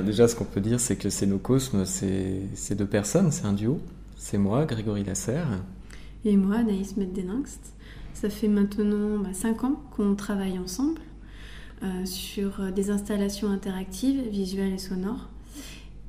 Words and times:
Déjà, 0.00 0.28
ce 0.28 0.34
qu'on 0.34 0.44
peut 0.44 0.60
dire, 0.60 0.80
c'est 0.80 0.96
que 0.96 1.10
Cénocosme, 1.10 1.84
c'est 1.84 2.74
deux 2.74 2.86
personnes, 2.86 3.30
c'est 3.30 3.44
un 3.44 3.52
duo. 3.52 3.80
C'est 4.16 4.38
moi, 4.38 4.64
Grégory 4.64 5.04
Lasserre. 5.04 5.48
Et 6.24 6.36
moi, 6.36 6.56
Anaïs 6.56 6.96
Meddenangst. 6.96 7.74
Ça 8.14 8.30
fait 8.30 8.48
maintenant 8.48 9.22
5 9.32 9.56
bah, 9.56 9.66
ans 9.66 9.82
qu'on 9.96 10.14
travaille 10.14 10.58
ensemble 10.58 11.00
euh, 11.82 12.06
sur 12.06 12.72
des 12.72 12.90
installations 12.90 13.50
interactives, 13.50 14.28
visuelles 14.28 14.74
et 14.74 14.78
sonores. 14.78 15.28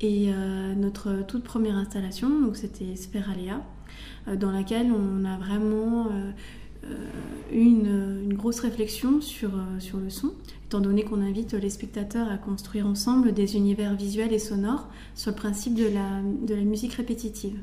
Et 0.01 0.31
euh, 0.33 0.75
notre 0.75 1.25
toute 1.25 1.43
première 1.43 1.75
installation, 1.75 2.53
c'était 2.53 2.95
Speralia, 2.95 3.61
euh, 4.27 4.35
dans 4.35 4.51
laquelle 4.51 4.91
on 4.91 5.23
a 5.25 5.37
vraiment 5.37 6.09
une, 7.51 8.21
une, 8.23 8.33
grosse 8.33 8.59
réflexion 8.59 9.21
sur, 9.21 9.51
sur 9.79 9.99
le 9.99 10.09
son, 10.09 10.31
étant 10.65 10.79
donné 10.79 11.03
qu'on 11.03 11.21
invite 11.21 11.53
les 11.53 11.69
spectateurs 11.69 12.27
à 12.29 12.37
construire 12.37 12.87
ensemble 12.87 13.33
des 13.33 13.55
univers 13.55 13.95
visuels 13.95 14.33
et 14.33 14.39
sonores 14.39 14.87
sur 15.15 15.31
le 15.31 15.35
principe 15.35 15.75
de 15.75 15.85
la, 15.85 16.21
de 16.45 16.55
la 16.55 16.63
musique 16.63 16.93
répétitive. 16.93 17.57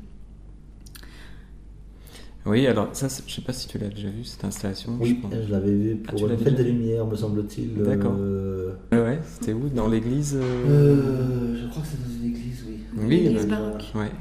Oui, 2.45 2.65
alors 2.65 2.89
ça, 2.93 3.07
je 3.07 3.23
ne 3.23 3.29
sais 3.29 3.41
pas 3.41 3.53
si 3.53 3.67
tu 3.67 3.77
l'as 3.77 3.89
déjà 3.89 4.09
vu 4.09 4.23
cette 4.23 4.43
installation. 4.43 4.97
Oui, 4.99 5.21
je, 5.31 5.51
l'avais 5.51 5.71
vu 5.71 5.95
pour 5.97 6.19
ah, 6.25 6.37
Fête 6.37 6.55
des 6.55 6.63
Lumières, 6.63 7.05
me 7.05 7.15
semble-t-il. 7.15 7.75
D'accord. 7.83 8.15
Euh... 8.17 8.73
Ouais, 8.91 9.19
c'était 9.23 9.53
où? 9.53 9.69
Dans 9.69 9.87
l'église 9.87 10.35
euh... 10.35 10.41
euh 10.67 11.55
je 11.61 11.67
crois 11.69 11.83
que 11.83 11.87
c'est 11.87 12.03
dans 12.03 12.19
une 12.19 12.29
église, 12.29 12.65
oui. 12.67 12.77
Oui, 12.97 13.19
l'église 13.19 13.47
baroque. 13.47 13.91
Ouais. 13.93 14.11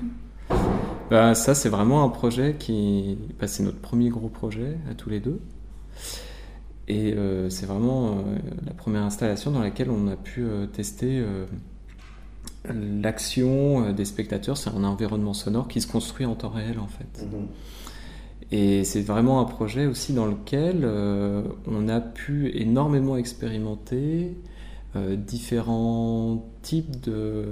Bah, 1.11 1.35
ça, 1.35 1.55
c'est 1.55 1.69
vraiment 1.69 2.05
un 2.05 2.09
projet 2.09 2.57
qui. 2.59 3.19
Bah, 3.39 3.47
c'est 3.47 3.63
notre 3.63 3.81
premier 3.81 4.09
gros 4.09 4.29
projet 4.29 4.79
à 4.91 4.95
tous 4.95 5.11
les 5.11 5.21
deux. 5.21 5.41
Et 6.89 7.13
euh, 7.13 7.51
c'est 7.51 7.67
vraiment 7.67 8.09
euh, 8.09 8.15
la 8.67 8.73
première 8.73 9.03
installation 9.03 9.51
dans 9.51 9.61
laquelle 9.61 9.91
on 9.91 10.09
a 10.09 10.17
pu 10.17 10.45
tester 10.73 11.25
l'action 12.69 13.93
des 13.93 14.05
spectateurs. 14.05 14.57
C'est 14.57 14.71
un 14.71 14.85
environnement 14.85 15.35
sonore 15.35 15.69
qui 15.69 15.81
se 15.81 15.87
construit 15.87 16.27
en 16.27 16.35
temps 16.35 16.51
réel, 16.51 16.79
en 16.79 16.89
fait. 16.89 17.27
Mhm. 17.27 17.49
Et 18.53 18.85
c'est 18.85 19.03
vraiment 19.03 19.41
un 19.41 19.45
projet 19.45 19.87
aussi 19.87 20.13
dans 20.13 20.27
lequel 20.27 20.81
euh, 20.83 21.43
on 21.67 21.89
a 21.89 22.01
pu 22.01 22.51
énormément 22.57 23.17
expérimenter 23.17 24.37
euh, 24.97 25.17
différents 25.17 26.45
types 26.63 27.01
de, 27.01 27.45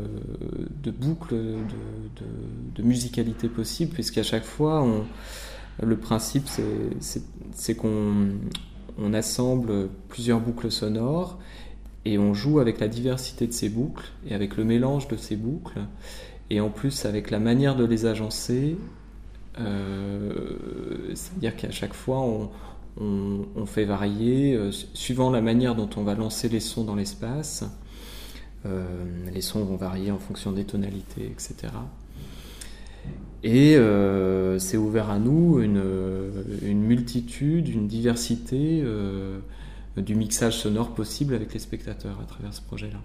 de 0.82 0.90
boucles 0.90 1.34
de, 1.34 2.24
de, 2.74 2.82
musicalité 2.82 3.48
possibles, 3.48 3.92
puisqu'à 3.92 4.22
chaque 4.22 4.44
fois, 4.44 4.82
on, 4.82 5.04
le 5.82 5.96
principe, 5.96 6.48
c'est 7.00 7.74
qu'on 7.74 8.30
on 8.98 9.14
assemble 9.14 9.88
plusieurs 10.08 10.40
boucles 10.40 10.72
sonores 10.72 11.38
et 12.04 12.18
on 12.18 12.34
joue 12.34 12.58
avec 12.58 12.80
la 12.80 12.88
diversité 12.88 13.46
de 13.46 13.52
ces 13.52 13.68
boucles 13.68 14.10
et 14.28 14.34
avec 14.34 14.56
le 14.56 14.64
mélange 14.64 15.06
de 15.08 15.16
ces 15.16 15.36
boucles, 15.36 15.80
et 16.50 16.60
en 16.60 16.70
plus 16.70 17.04
avec 17.04 17.30
la 17.30 17.38
manière 17.38 17.76
de 17.76 17.84
les 17.84 18.06
agencer 18.06 18.76
euh, 19.60 21.10
c'est-à-dire 21.14 21.56
qu'à 21.56 21.70
chaque 21.70 21.94
fois, 21.94 22.20
on, 22.20 22.50
fait 23.66 23.84
varier, 23.84 24.54
euh, 24.54 24.70
suivant 24.72 25.30
la 25.30 25.40
manière 25.40 25.74
dont 25.74 25.88
on 25.96 26.02
va 26.02 26.14
lancer 26.14 26.48
les 26.48 26.60
sons 26.60 26.84
dans 26.84 26.94
l'espace. 26.94 27.64
Euh, 28.66 28.84
les 29.32 29.40
sons 29.40 29.64
vont 29.64 29.76
varier 29.76 30.10
en 30.10 30.18
fonction 30.18 30.52
des 30.52 30.64
tonalités, 30.64 31.26
etc. 31.26 31.72
Et 33.44 33.76
c'est 34.58 34.76
ouvert 34.76 35.10
à 35.10 35.20
nous 35.20 35.60
une, 35.60 35.80
une, 36.62 36.82
multitude, 36.82 37.68
une 37.68 37.86
diversité 37.86 38.82
du 39.96 40.16
mixage 40.16 40.58
sonore 40.58 40.92
possible 40.92 41.34
avec 41.34 41.54
les 41.54 41.60
spectateurs 41.60 42.18
à 42.20 42.24
travers 42.24 42.52
ce 42.52 42.62
projet-là. 42.62 42.98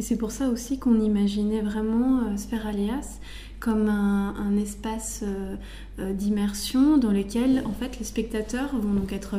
Et 0.00 0.02
c'est 0.02 0.16
pour 0.16 0.30
ça 0.30 0.48
aussi 0.48 0.78
qu'on 0.78 0.98
imaginait 0.98 1.60
vraiment 1.60 2.22
euh, 2.22 2.66
Alias 2.66 3.18
comme 3.60 3.88
un, 3.88 4.56
espace 4.56 5.20
euh, 5.22 5.54
euh, 5.98 6.12
d'immersion 6.12 6.96
dans 6.96 7.12
lequel 7.12 7.62
en 7.66 7.72
fait 7.72 7.98
les 7.98 8.04
spectateurs 8.04 8.74
vont 8.74 8.94
donc 8.94 9.12
être 9.12 9.36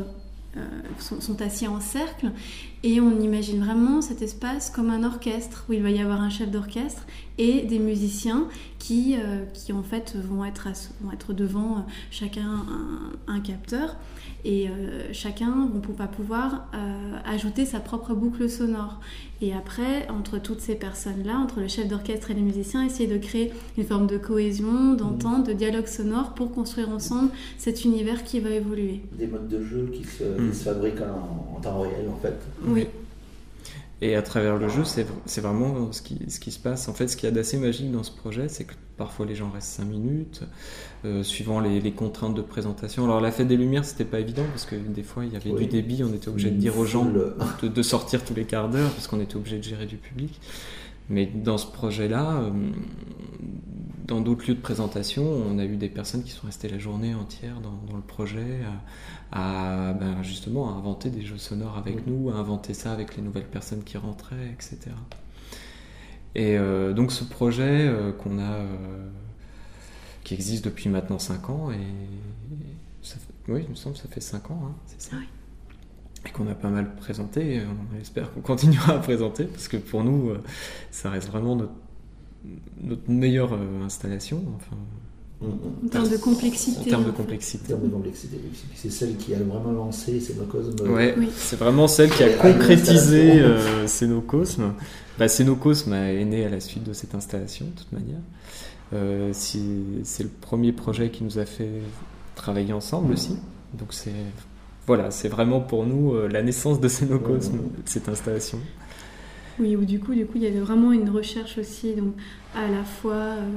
euh, 0.58 0.62
sont, 1.00 1.42
assis 1.42 1.68
en 1.68 1.80
cercle 1.80 2.32
et 2.84 3.00
on 3.00 3.20
imagine 3.20 3.64
vraiment 3.64 4.02
cet 4.02 4.22
espace 4.22 4.70
comme 4.70 4.90
un 4.90 5.04
orchestre 5.04 5.66
où 5.70 5.74
il 5.74 5.84
va 5.84 5.92
y 5.92 6.00
avoir 6.00 6.22
un 6.22 6.30
chef 6.30 6.50
d'orchestre 6.50 7.06
et 7.38 7.62
des 7.62 7.80
musiciens 7.80 8.48
qui, 8.80 9.16
euh, 9.18 9.44
qui 9.54 9.72
en 9.74 9.84
fait 9.84 10.16
vont 10.16 10.44
être, 10.46 10.68
vont 11.02 11.12
être 11.12 11.34
devant 11.34 11.78
euh, 11.78 11.82
chacun 12.10 12.66
un, 13.28 13.40
capteur 13.40 13.96
et 14.44 14.68
chacun 15.12 15.70
va 15.98 16.08
pouvoir 16.08 16.68
ajouter 17.26 17.66
sa 17.66 17.80
propre 17.80 18.16
boucle 18.16 18.50
sonore. 18.50 19.00
Et 19.42 19.54
après, 19.54 20.08
entre 20.10 20.38
toutes 20.40 20.62
ces 20.62 20.76
personnes-là, 20.76 21.38
entre 21.38 21.60
le 21.60 21.68
chef 21.68 21.88
d'orchestre 21.88 22.30
et 22.30 22.36
les 22.36 22.42
musiciens, 22.42 22.86
essayer 22.86 23.10
de 23.10 23.18
créer 23.18 23.52
une 23.76 23.84
forme 23.84 24.06
de 24.06 24.18
cohésion, 24.18 24.94
d'entente, 24.94 25.48
de 25.48 25.54
dialogue 25.54 25.88
sonore 25.88 26.34
pour 26.36 26.52
construire 26.52 26.90
ensemble 26.90 27.32
cet 27.58 27.84
univers 27.84 28.24
qui 28.24 28.40
va 28.40 28.52
évoluer. 28.52 29.02
Des 29.18 29.26
modes 29.26 29.48
de 29.48 29.64
jeu 29.64 29.90
qui 29.92 30.04
se 30.04 30.24
qui 30.24 30.56
se 30.56 30.64
fabrique 30.64 31.02
en, 31.02 31.60
temps 31.60 31.82
réel 31.82 32.08
en 32.12 32.18
fait. 32.18 32.40
Oui. 32.72 32.88
Et 34.04 34.16
à 34.16 34.24
travers 34.24 34.58
le 34.58 34.68
jeu, 34.68 34.84
c'est 34.84 35.42
vraiment 35.42 35.92
ce 35.92 36.02
qui, 36.02 36.18
ce 36.28 36.40
qui 36.40 36.52
se 36.52 36.58
passe. 36.58 36.88
En 36.88 36.94
fait, 36.94 37.08
ce 37.08 37.16
qu'il 37.16 37.30
y 37.30 37.32
a 37.32 37.36
d'assez 37.36 37.58
magique 37.58 37.92
dans 37.92 38.02
ce 38.02 38.12
projet, 38.12 38.48
c'est 38.48 38.64
que 38.64 38.74
parfois 38.98 39.28
les 39.28 39.36
gens 39.36 39.52
restent 39.52 39.78
5 39.78 39.86
minutes, 39.86 40.42
euh, 41.06 41.22
suivant 41.22 41.60
les, 41.60 41.92
contraintes 41.92 42.34
de 42.34 42.42
présentation. 42.42 43.04
Alors, 43.04 43.22
la 43.22 43.32
fête 43.32 43.48
des 43.48 43.58
Lumières, 43.58 43.86
c'était 43.86 44.06
pas 44.06 44.20
évident 44.20 44.44
parce 44.50 44.66
que 44.66 44.76
des 44.76 45.04
fois, 45.04 45.24
il 45.24 45.34
y 45.34 45.36
avait 45.36 45.52
du 45.52 45.68
débit, 45.68 46.04
on 46.04 46.14
était 46.14 46.30
obligé 46.30 46.50
de 46.50 46.58
dire 46.58 46.80
aux 46.80 46.86
gens 46.86 47.06
de, 47.62 47.68
de 47.68 47.82
sortir 47.84 48.26
tous 48.26 48.34
les 48.34 48.46
quarts 48.46 48.70
d'heure 48.70 48.90
parce 48.90 49.08
qu'on 49.08 49.22
était 49.22 49.36
obligé 49.36 49.58
de 49.58 49.64
gérer 49.64 49.86
du 49.86 49.98
public. 49.98 50.40
Mais 51.10 51.28
dans 51.28 51.60
ce 51.60 51.68
projet-là, 51.68 52.42
euh, 52.42 52.52
dans 54.06 54.22
d'autres 54.22 54.48
lieux 54.48 54.56
de 54.56 54.62
présentation, 54.62 55.24
on 55.24 55.58
a 55.60 55.66
eu 55.66 55.78
des 55.78 55.90
personnes 55.90 56.24
qui 56.24 56.32
sont 56.32 56.46
restées 56.46 56.70
la 56.70 56.80
journée 56.80 57.14
entière 57.14 57.60
dans, 57.62 57.96
le 57.96 58.02
projet 58.02 58.60
à, 59.32 59.94
ben, 59.94 60.24
justement 60.24 60.70
à 60.70 60.78
inventer 60.78 61.10
des 61.10 61.24
jeux 61.24 61.38
sonores 61.38 61.78
avec 61.78 62.08
nous, 62.08 62.30
à 62.30 62.34
inventer 62.34 62.74
ça 62.74 62.92
avec 62.92 63.16
les 63.16 63.22
nouvelles 63.22 63.48
personnes 63.48 63.84
qui 63.84 63.98
rentraient, 63.98 64.52
etc. 64.54 64.80
Et 66.36 66.58
euh, 66.58 66.94
donc 66.94 67.12
ce 67.12 67.24
projet 67.24 67.88
euh, 67.88 68.12
qu'on 68.12 68.40
a, 68.40 68.60
qui 70.24 70.34
existe 70.34 70.66
depuis 70.66 70.90
maintenant 70.90 71.20
5 71.20 71.50
ans, 71.50 71.72
et 71.72 71.78
oui, 73.48 73.64
il 73.66 73.70
me 73.70 73.76
semble 73.76 73.96
que 73.96 74.02
ça 74.02 74.08
fait 74.08 74.22
5 74.22 74.52
ans, 74.52 74.62
hein, 74.68 74.76
c'est 74.86 75.02
ça 75.02 75.18
et 76.26 76.30
qu'on 76.30 76.48
a 76.48 76.54
pas 76.54 76.70
mal 76.70 76.96
présenté. 76.96 77.62
On 77.94 78.00
espère 78.00 78.32
qu'on 78.32 78.42
continuera 78.42 78.94
à 78.94 79.00
présenter 79.00 79.46
parce 79.46 79.68
que 79.68 79.78
pour 79.78 80.04
nous, 80.04 80.30
euh, 80.30 80.44
ça 80.92 81.10
reste 81.10 81.30
vraiment 81.30 81.56
notre, 81.56 81.74
notre 82.82 83.10
meilleure 83.10 83.54
euh, 83.54 83.86
installation. 83.86 84.44
Enfin, 84.56 84.78
en 85.44 85.88
termes 85.88 86.10
de 86.10 86.18
complexité. 86.18 86.80
En 86.82 86.84
termes 86.84 87.06
de 87.06 87.12
complexité. 87.12 87.74
C'est 88.76 88.92
celle 88.92 89.16
qui 89.16 89.34
a 89.34 89.40
vraiment 89.40 89.72
lancé 89.72 90.20
Cénocosme. 90.20 90.88
Ouais, 90.88 91.16
oui. 91.18 91.30
c'est 91.36 91.56
vraiment 91.56 91.88
celle 91.88 92.12
qui 92.12 92.24
a 92.24 92.30
concrétisé 92.30 93.42
euh, 93.42 93.88
Cénocosme. 93.88 94.74
Bah, 95.18 95.28
Cénocosme 95.28 95.94
est 95.94 96.26
né 96.26 96.46
à 96.46 96.50
la 96.50 96.60
suite 96.60 96.84
de 96.84 96.94
cette 96.94 97.16
installation, 97.16 97.66
de 97.66 97.80
toute 97.80 97.92
manière. 97.92 98.20
Euh, 98.94 99.32
c'est 99.34 100.24
le 100.24 100.30
premier 100.42 100.74
projet 100.74 101.10
qui 101.10 101.24
nous 101.24 101.40
a 101.40 101.46
fait 101.46 101.82
travailler 102.36 102.74
ensemble 102.74 103.14
aussi. 103.14 103.38
Donc 103.74 103.94
c'est 103.94 104.12
voilà, 104.88 105.12
c'est 105.12 105.30
vraiment 105.30 105.62
pour 105.62 105.86
nous 105.86 106.14
euh, 106.14 106.28
la 106.28 106.42
naissance 106.42 106.80
de 106.80 106.88
Cénocosme, 106.88 107.60
cette 107.86 108.10
installation. 108.10 108.60
Oui, 109.62 109.76
ou 109.76 109.86
du 109.86 110.00
coup, 110.00 110.16
du 110.16 110.26
coup, 110.26 110.34
il 110.38 110.42
y 110.42 110.48
avait 110.48 110.60
vraiment 110.60 110.92
une 110.92 111.12
recherche 111.12 111.60
aussi, 111.60 111.94
donc 111.94 112.16
à 112.56 112.68
la 112.68 112.84
fois, 112.84 113.14
euh, 113.14 113.48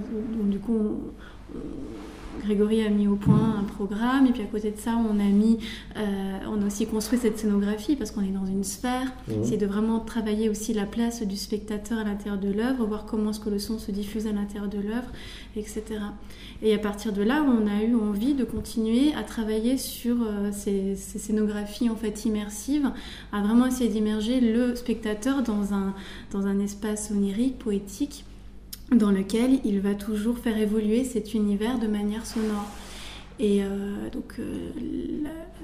Grégory 2.43 2.85
a 2.85 2.91
mis 2.91 3.07
au 3.07 3.17
point 3.17 3.57
un 3.59 3.65
programme 3.65 4.27
et 4.27 4.33
puis 4.33 4.43
à 4.43 4.47
côté 4.47 4.71
de 4.71 4.79
ça 4.79 4.93
on 4.97 5.19
a 5.19 5.25
mis 5.25 5.59
euh, 5.97 6.39
on 6.49 6.63
a 6.63 6.67
aussi 6.67 6.87
construit 6.87 7.19
cette 7.19 7.39
scénographie 7.39 7.97
parce 7.97 8.11
qu'on 8.11 8.23
est 8.23 8.29
dans 8.29 8.47
une 8.47 8.65
sphère 8.65 9.13
mmh. 9.29 9.33
c'est 9.45 9.57
de 9.57 9.67
vraiment 9.67 10.01
travailler 10.01 10.49
aussi 10.49 10.73
la 10.73 10.87
place 10.87 11.23
du 11.23 11.37
spectateur 11.37 11.99
à 11.99 12.05
l'intérieur 12.05 12.39
de 12.39 12.53
l'œuvre 12.53 12.85
voir 12.87 13.07
comment 13.07 13.31
est-ce 13.31 13.41
que 13.41 13.51
le 13.51 13.59
son 13.59 13.79
se 13.79 13.91
diffuse 13.91 14.27
à 14.27 14.33
l'intérieur 14.33 14.69
de 14.69 14.79
l'œuvre 14.79 15.11
etc 15.57 15.83
et 16.63 16.75
à 16.75 16.79
partir 16.79 17.13
de 17.13 17.23
là 17.23 17.45
on 17.45 17.67
a 17.67 17.83
eu 17.83 17.95
envie 17.95 18.35
de 18.35 18.45
continuer 18.45 19.15
à 19.15 19.23
travailler 19.23 19.79
sur 19.79 20.17
euh, 20.23 20.51
ces, 20.53 20.97
ces, 20.97 21.19
scénographies 21.19 21.91
en 21.91 21.97
fait 21.97 22.25
immersives 22.25 22.91
à 23.33 23.43
vraiment 23.43 23.67
essayer 23.67 23.91
d'immerger 23.91 24.41
le 24.41 24.75
spectateur 24.75 25.43
dans 25.43 25.75
un 25.75 25.95
dans 26.33 26.47
un 26.47 26.59
espace 26.61 27.11
onirique 27.11 27.59
poétique 27.59 28.25
dans 28.95 29.11
lequel 29.11 29.61
il 29.65 29.81
va 29.81 29.95
toujours 29.95 30.39
faire 30.39 30.59
évoluer 30.59 31.05
cet 31.05 31.35
univers 31.35 31.79
de 31.79 31.87
manière 31.87 32.27
sonore. 32.27 32.67
Et 33.39 33.63
euh, 33.63 34.11
donc 34.11 34.37
euh, 34.39 34.71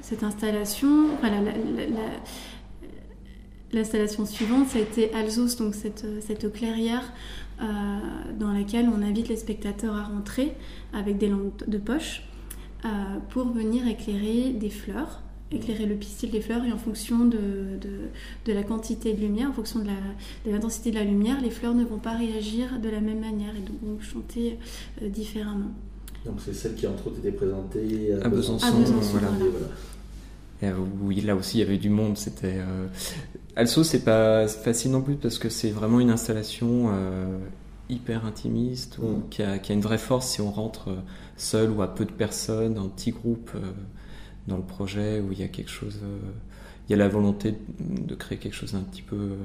cette 0.03 0.23
installation, 0.25 1.09
l'installation 3.73 4.27
suivante, 4.27 4.75
été 4.75 5.12
Alsos, 5.15 5.56
donc 5.56 5.75
cette, 5.75 6.06
cette 6.21 6.53
clairière 6.53 7.12
euh, 7.62 7.65
dans 8.38 8.53
laquelle 8.53 8.88
on 8.88 9.03
invite 9.03 9.29
les 9.29 9.37
spectateurs 9.37 9.94
à 9.94 10.05
rentrer 10.05 10.53
avec 10.93 11.19
des 11.19 11.29
lampes 11.29 11.69
de 11.69 11.79
poche 11.79 12.23
pour 13.29 13.50
venir 13.50 13.87
éclairer 13.87 14.53
des 14.55 14.71
fleurs 14.71 15.21
éclairer 15.52 15.87
le 15.87 15.97
pistil 15.97 16.31
des 16.31 16.41
fleurs 16.41 16.64
et 16.64 16.73
en 16.73 16.79
fonction 16.79 17.25
de, 17.25 17.38
de, 18.47 18.52
la 18.52 18.62
quantité 18.62 19.12
de 19.12 19.20
lumière, 19.20 19.50
en 19.50 19.52
fonction 19.52 19.81
de 19.81 19.88
l'intensité 20.50 20.91
de, 20.91 20.97
la 20.97 21.05
lumière, 21.05 21.41
les 21.41 21.50
fleurs 21.50 21.75
ne 21.75 21.85
vont 21.85 21.99
pas 21.99 22.17
réagir 22.17 22.79
de 22.81 22.88
la 22.88 23.00
même 23.00 23.20
manière 23.20 23.55
et 23.56 23.61
donc 23.61 23.76
vont 23.82 24.00
chanter 24.00 24.58
différemment. 25.02 25.73
Donc 26.25 26.37
c'est 26.44 26.55
celle 26.55 26.75
qui 26.75 26.87
entre 26.87 27.08
autres 27.08 27.19
été 27.19 27.32
présentée 27.32 28.12
à, 28.23 28.29
Besançon. 28.29 28.67
voilà. 29.12 29.29
Euh, 30.62 30.73
oui, 31.02 31.20
là 31.23 31.35
aussi 31.35 31.58
il 31.58 31.61
y 31.61 31.64
avait 31.64 31.79
du 31.79 31.91
monde. 31.91 32.19
C'était 32.19 32.58
euh... 32.58 32.87
Also, 33.56 33.82
c'est 33.82 34.05
pas 34.05 34.46
facile 34.46 34.93
non 34.93 35.03
plus 35.03 35.17
parce 35.17 35.38
que 35.38 35.49
c'est 35.49 35.70
vraiment 35.70 36.00
une 36.00 36.11
installation 36.11 36.91
euh, 36.93 37.38
hyper 37.88 38.26
intimiste 38.26 38.99
mm. 38.99 39.29
qui, 39.31 39.43
a, 39.43 39.58
qui, 39.58 39.73
a, 39.73 39.75
une 39.75 39.81
vraie 39.81 39.99
force 39.99 40.29
si 40.29 40.41
on 40.41 40.50
rentre 40.50 40.91
euh, 40.91 40.96
seul 41.37 41.70
ou 41.70 41.82
à 41.82 41.94
peu 41.94 42.05
de 42.05 42.12
personnes, 42.12 42.79
en 42.79 42.88
petit 42.88 43.11
groupe 43.11 43.50
dans 44.50 44.58
le 44.58 44.62
projet 44.62 45.20
où 45.20 45.32
il 45.32 45.41
y 45.41 45.43
a 45.43 45.49
quelque 45.49 45.70
chose 45.70 45.99
il 46.91 46.94
y 46.94 47.00
a 47.00 47.05
la 47.05 47.08
volonté 47.08 47.55
de 47.79 48.17
créer 48.17 48.37
quelque 48.37 48.56
chose 48.56 48.73
d'un 48.73 48.81
petit 48.81 49.02
peu, 49.02 49.37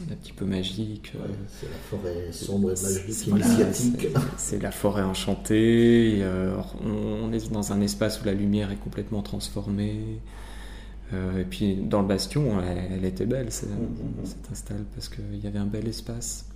d'un 0.00 0.14
petit 0.14 0.32
peu 0.32 0.46
magique. 0.46 1.12
c'est 1.46 1.66
la 1.68 1.76
forêt 1.76 2.32
sombre 2.32 2.70
et 2.70 2.82
magique 2.82 3.26
initiatique. 3.26 4.06
C'est 4.38 4.62
la 4.62 4.70
forêt 4.70 5.02
enchantée. 5.02 6.20
Euh, 6.22 6.56
on, 6.82 7.30
est 7.34 7.52
dans 7.52 7.74
un 7.74 7.82
espace 7.82 8.22
où 8.22 8.24
la 8.24 8.32
lumière 8.32 8.72
est 8.72 8.78
complètement 8.82 9.20
transformée. 9.20 10.00
Euh, 11.12 11.42
et 11.42 11.44
puis 11.44 11.74
dans 11.76 12.00
le 12.00 12.08
bastion, 12.08 12.62
elle, 12.62 13.04
était 13.04 13.26
belle, 13.26 13.52
cette, 13.52 13.68
mm-hmm. 13.68 14.24
cette 14.24 14.50
install, 14.50 14.84
parce 14.94 15.10
qu'il 15.10 15.38
y 15.44 15.46
avait 15.46 15.58
un 15.58 15.66
bel 15.66 15.86
espace. 15.86 16.46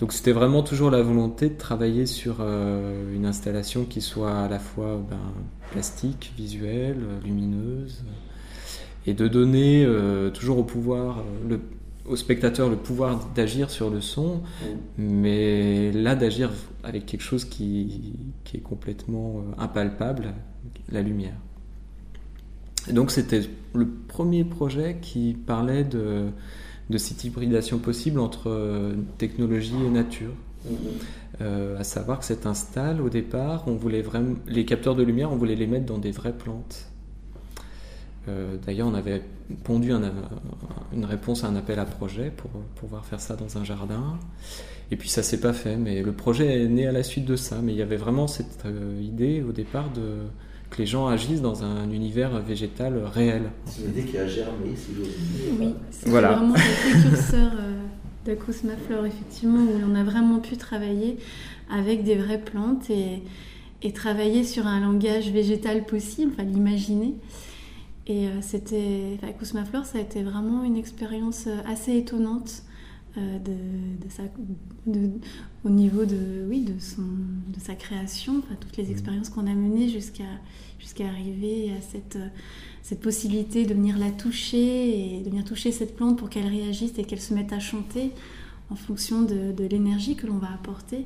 Donc 0.00 0.14
c'était 0.14 0.32
vraiment 0.32 0.62
toujours 0.62 0.90
la 0.90 1.02
volonté 1.02 1.50
de 1.50 1.58
travailler 1.58 2.06
sur 2.06 2.38
euh, 2.40 3.14
une 3.14 3.26
installation 3.26 3.84
qui 3.84 4.00
soit 4.00 4.32
à 4.32 4.48
la 4.48 4.58
fois 4.58 4.98
ben, 5.08 5.18
plastique, 5.72 6.32
visuelle, 6.38 6.96
lumineuse 7.22 8.02
et 9.06 9.12
de 9.12 9.28
donner 9.28 9.84
euh, 9.84 10.30
toujours 10.30 10.56
au 10.56 10.64
pouvoir, 10.64 11.22
euh, 11.50 11.58
au 12.06 12.16
spectateur 12.16 12.70
le 12.70 12.76
pouvoir 12.76 13.28
d'agir 13.34 13.70
sur 13.70 13.90
le 13.90 14.00
son, 14.00 14.40
mais 14.96 15.92
là 15.92 16.14
d'agir 16.14 16.50
avec 16.82 17.04
quelque 17.04 17.22
chose 17.22 17.44
qui, 17.44 18.14
qui 18.44 18.56
est 18.56 18.60
complètement 18.60 19.44
impalpable, 19.58 20.32
la 20.90 21.02
lumière. 21.02 21.36
Et 22.88 22.94
donc 22.94 23.10
c'était 23.10 23.42
le 23.74 23.86
premier 23.86 24.44
projet 24.44 24.96
qui 25.02 25.36
parlait 25.46 25.84
de, 25.84 26.30
de 26.90 26.98
cette 26.98 27.24
hybridation 27.24 27.78
possible 27.78 28.20
entre 28.20 28.94
technologie 29.16 29.74
et 29.86 29.90
nature. 29.90 30.32
Mm-hmm. 30.68 31.78
à 31.78 31.84
savoir 31.84 32.18
que 32.18 32.26
cette 32.26 32.44
install, 32.44 33.00
au 33.00 33.08
départ, 33.08 33.64
on 33.66 33.76
voulait 33.76 34.02
vraiment 34.02 34.34
les 34.46 34.66
capteurs 34.66 34.94
de 34.94 35.02
lumière, 35.02 35.32
on 35.32 35.36
voulait 35.36 35.54
les 35.54 35.66
mettre 35.66 35.86
dans 35.86 35.96
des 35.96 36.10
vraies 36.10 36.36
plantes. 36.36 36.90
Euh, 38.28 38.56
d'ailleurs, 38.64 38.88
on 38.88 38.94
avait 38.94 39.22
pondu 39.64 39.92
une 39.92 41.04
réponse 41.04 41.44
à 41.44 41.48
un 41.48 41.56
appel 41.56 41.78
à 41.78 41.84
projet 41.84 42.30
pour 42.30 42.50
pouvoir 42.76 43.04
faire 43.04 43.20
ça 43.20 43.36
dans 43.36 43.58
un 43.58 43.64
jardin. 43.64 44.18
Et 44.90 44.96
puis 44.96 45.08
ça 45.08 45.22
s'est 45.22 45.40
pas 45.40 45.52
fait, 45.52 45.76
mais 45.76 46.02
le 46.02 46.12
projet 46.12 46.62
est 46.62 46.68
né 46.68 46.86
à 46.86 46.92
la 46.92 47.02
suite 47.02 47.24
de 47.24 47.36
ça. 47.36 47.60
Mais 47.62 47.72
il 47.72 47.78
y 47.78 47.82
avait 47.82 47.96
vraiment 47.96 48.26
cette 48.26 48.64
euh, 48.66 49.00
idée 49.02 49.42
au 49.42 49.52
départ 49.52 49.90
de 49.90 50.18
que 50.70 50.78
les 50.78 50.86
gens 50.86 51.08
agissent 51.08 51.42
dans 51.42 51.64
un 51.64 51.90
univers 51.90 52.40
végétal 52.40 53.02
réel. 53.04 53.50
C'est 53.66 53.82
une 53.82 53.90
idée 53.90 54.04
qui 54.04 54.16
a 54.16 54.26
germé, 54.26 54.74
si 54.76 54.94
j'ose 54.94 55.08
dire. 55.08 55.54
Oui, 55.58 55.74
c'est 55.90 56.08
vraiment 56.08 56.54
le 56.54 57.00
précurseur 57.00 57.52
euh, 57.58 57.82
d'Acousma 58.24 58.72
Flore, 58.86 59.04
effectivement, 59.06 59.58
où 59.58 59.90
on 59.90 59.94
a 59.94 60.04
vraiment 60.04 60.38
pu 60.38 60.56
travailler 60.56 61.18
avec 61.70 62.04
des 62.04 62.14
vraies 62.14 62.40
plantes 62.40 62.88
et, 62.88 63.22
et 63.82 63.92
travailler 63.92 64.44
sur 64.44 64.66
un 64.66 64.80
langage 64.80 65.30
végétal 65.30 65.84
possible, 65.84 66.32
enfin 66.34 66.44
l'imaginer. 66.44 67.14
Et 68.06 68.26
euh, 68.26 68.40
c'était, 68.40 69.18
enfin, 69.22 69.32
Kousma 69.32 69.64
Flore, 69.64 69.86
ça 69.86 69.98
a 69.98 70.00
été 70.00 70.22
vraiment 70.22 70.64
une 70.64 70.76
expérience 70.76 71.44
euh, 71.46 71.56
assez 71.70 71.96
étonnante 71.96 72.62
euh, 73.16 73.38
de, 73.38 74.08
sa, 74.08 74.22
au 75.64 75.70
niveau 75.70 76.04
de, 76.04 76.46
oui, 76.48 76.62
de, 76.62 76.78
son, 76.78 77.02
de 77.02 77.60
sa 77.60 77.74
création, 77.74 78.38
enfin, 78.38 78.54
toutes 78.60 78.76
les 78.76 78.84
mmh. 78.84 78.92
expériences 78.92 79.28
qu'on 79.30 79.46
a 79.46 79.54
menées 79.54 79.88
jusqu'à 79.88 80.24
jusqu'à 80.78 81.06
arriver 81.08 81.72
à 81.76 81.80
cette, 81.82 82.18
cette 82.82 83.00
possibilité 83.00 83.66
de 83.66 83.74
venir 83.74 83.98
la 83.98 84.10
toucher 84.10 85.16
et 85.16 85.20
de 85.20 85.28
venir 85.28 85.44
toucher 85.44 85.72
cette 85.72 85.94
plante 85.94 86.18
pour 86.18 86.30
qu'elle 86.30 86.46
réagisse 86.46 86.92
et 86.98 87.04
qu'elle 87.04 87.20
se 87.20 87.34
mette 87.34 87.52
à 87.52 87.58
chanter 87.58 88.12
en 88.70 88.76
fonction 88.76 89.22
de, 89.22 89.52
de 89.52 89.64
l'énergie 89.64 90.16
que 90.16 90.26
l'on 90.26 90.38
va 90.38 90.48
apporter. 90.54 91.04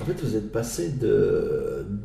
En 0.00 0.04
fait, 0.04 0.20
vous 0.22 0.36
êtes 0.36 0.52
passé 0.52 0.92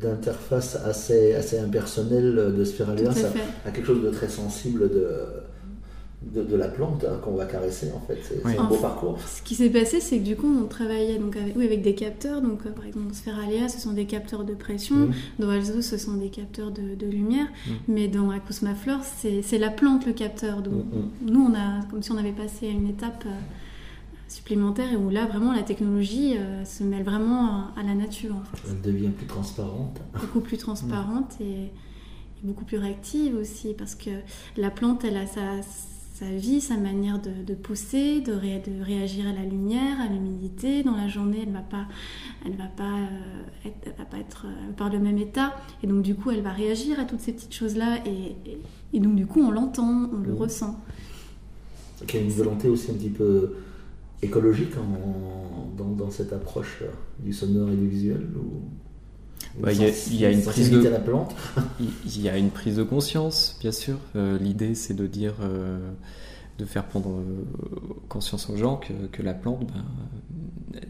d'interface 0.00 0.76
assez, 0.76 1.34
assez 1.34 1.58
impersonnelle 1.58 2.54
de 2.56 2.64
Sphéralia 2.64 3.10
à, 3.10 3.68
à, 3.68 3.70
quelque 3.70 3.86
chose 3.86 4.02
de 4.02 4.10
très 4.10 4.28
sensible 4.28 4.88
de, 4.88 5.08
de, 6.30 6.56
la 6.56 6.68
plante 6.68 7.04
hein, 7.04 7.18
qu'on 7.22 7.34
va 7.34 7.46
caresser 7.46 7.90
en 7.94 8.00
fait. 8.00 8.18
C'est 8.22 8.58
un 8.58 8.64
beau 8.64 8.76
parcours. 8.76 9.18
Ce 9.20 9.42
qui 9.42 9.54
s'est 9.54 9.70
passé, 9.70 10.00
c'est 10.00 10.18
que 10.18 10.24
du 10.24 10.36
coup, 10.36 10.46
on 10.46 10.66
travaillait 10.66 11.18
donc 11.18 11.36
avec, 11.36 11.56
oui, 11.56 11.66
avec 11.66 11.82
des 11.82 11.94
capteurs. 11.94 12.40
Donc, 12.40 12.60
euh, 12.66 12.70
par 12.70 12.86
exemple, 12.86 13.08
dans 13.08 13.14
Sphéralia, 13.14 13.68
ce 13.68 13.80
sont 13.80 13.92
des 13.92 14.06
capteurs 14.06 14.44
de 14.44 14.54
pression. 14.54 14.96
Mmh. 14.96 15.12
Dans 15.40 15.50
Alzo, 15.50 15.82
ce 15.82 15.98
sont 15.98 16.14
des 16.14 16.28
capteurs 16.28 16.70
de, 16.70 16.94
de 16.94 17.06
lumière. 17.06 17.46
Mmh. 17.46 17.70
Mais 17.88 18.08
dans 18.08 18.30
Acousmaflore, 18.30 19.00
c'est 19.02 19.58
la 19.58 19.70
plante 19.70 20.06
le 20.06 20.12
capteur. 20.12 20.62
Donc, 20.62 20.84
mmh, 20.84 21.30
nous, 21.30 21.40
on 21.50 21.54
a, 21.54 21.84
comme 21.90 22.02
si 22.02 22.12
on 22.12 22.18
avait 22.18 22.32
passé 22.32 22.68
à 22.68 22.70
une 22.70 22.88
étape. 22.88 23.24
Euh, 23.26 23.30
supplémentaire 24.28 24.90
et 24.90 24.96
où 24.96 25.10
là 25.10 25.26
vraiment 25.26 25.52
la 25.52 25.62
technologie 25.62 26.38
euh, 26.38 26.64
se 26.64 26.82
mêle 26.82 27.02
vraiment 27.02 27.66
à, 27.76 27.82
la 27.82 27.94
nature. 27.94 28.36
Elle 28.66 28.80
devient 28.80 29.10
plus 29.10 29.26
transparente. 29.26 30.00
Beaucoup 30.18 30.40
plus 30.40 30.56
transparente 30.56 31.34
et, 31.40 31.70
beaucoup 32.42 32.64
plus 32.64 32.78
réactive 32.78 33.36
aussi 33.36 33.72
parce 33.72 33.94
que 33.94 34.10
la 34.56 34.70
plante 34.70 35.04
elle 35.04 35.16
a 35.16 35.26
sa, 35.28 35.60
sa 36.22 36.30
vie, 36.30 36.60
sa 36.60 36.76
manière 36.76 37.20
de, 37.20 37.54
pousser, 37.54 38.20
de, 38.20 38.32
de, 38.32 38.84
réagir 38.84 39.26
à 39.26 39.32
la 39.32 39.44
lumière, 39.44 40.00
à 40.00 40.06
l'humidité. 40.06 40.84
Dans 40.84 40.96
la 40.96 41.08
journée 41.08 41.40
elle 41.42 41.52
va 41.52 41.60
pas, 41.60 41.86
elle 42.46 42.54
va 42.54 42.66
pas, 42.76 42.84
euh, 42.84 43.68
être, 43.68 43.98
va 43.98 44.04
pas 44.04 44.18
être 44.18 44.46
euh, 44.46 44.72
par 44.76 44.88
le 44.88 45.00
même 45.00 45.18
état 45.18 45.56
et 45.82 45.86
donc 45.88 46.02
du 46.02 46.14
coup 46.14 46.30
elle 46.30 46.42
va 46.42 46.52
réagir 46.52 47.00
à 47.00 47.04
toutes 47.04 47.20
ces 47.20 47.32
petites 47.32 47.54
choses 47.54 47.76
là 47.76 47.98
et, 48.06 48.36
et, 48.92 49.00
donc 49.00 49.16
du 49.16 49.26
coup 49.26 49.40
on 49.40 49.50
l'entend, 49.50 50.10
on 50.12 50.18
le 50.18 50.32
ressent. 50.32 50.80
il 52.08 52.14
y 52.14 52.18
a 52.18 52.20
une 52.20 52.30
volonté 52.30 52.68
aussi 52.68 52.92
un 52.92 52.94
petit 52.94 53.10
peu 53.10 53.56
écologique 54.22 54.74
dans, 55.76 56.10
cette 56.10 56.32
approche 56.32 56.82
euh, 56.82 56.90
du 57.18 57.32
sonore 57.32 57.70
et 57.70 57.76
du 57.76 57.88
visuel 57.88 58.28
il 59.60 60.16
y, 60.16 60.24
a 60.24 60.30
une 60.30 60.42
prise 60.42 60.70
de 60.70 60.88
la 60.88 60.98
plante. 60.98 61.34
Il 62.06 62.22
y 62.22 62.28
a 62.28 62.38
une 62.38 62.50
prise 62.50 62.76
de 62.76 62.82
conscience, 62.82 63.58
bien 63.60 63.72
sûr. 63.72 63.98
Euh, 64.16 64.38
l'idée, 64.38 64.74
c'est 64.74 64.94
de 64.94 65.06
dire, 65.06 65.34
euh, 65.42 65.78
de 66.58 66.64
faire 66.64 66.84
prendre 66.84 67.22
conscience 68.08 68.48
aux 68.48 68.56
gens 68.56 68.80
que, 69.12 69.22
la 69.22 69.34
plante, 69.34 69.66
ben, 69.66 69.84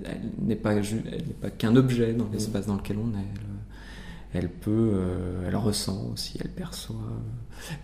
elle, 0.04 0.20
n'est 0.46 0.56
pas, 0.56 0.74
pas 1.40 1.50
qu'un 1.50 1.76
objet 1.76 2.14
dans 2.14 2.28
l'espace 2.32 2.66
dans 2.66 2.76
lequel 2.76 2.98
on 2.98 3.18
est. 3.18 4.34
Elle, 4.34 4.48
peut, 4.48 4.92
elle 5.46 5.56
ressent 5.56 6.10
aussi, 6.12 6.38
elle 6.42 6.50
perçoit. 6.50 6.96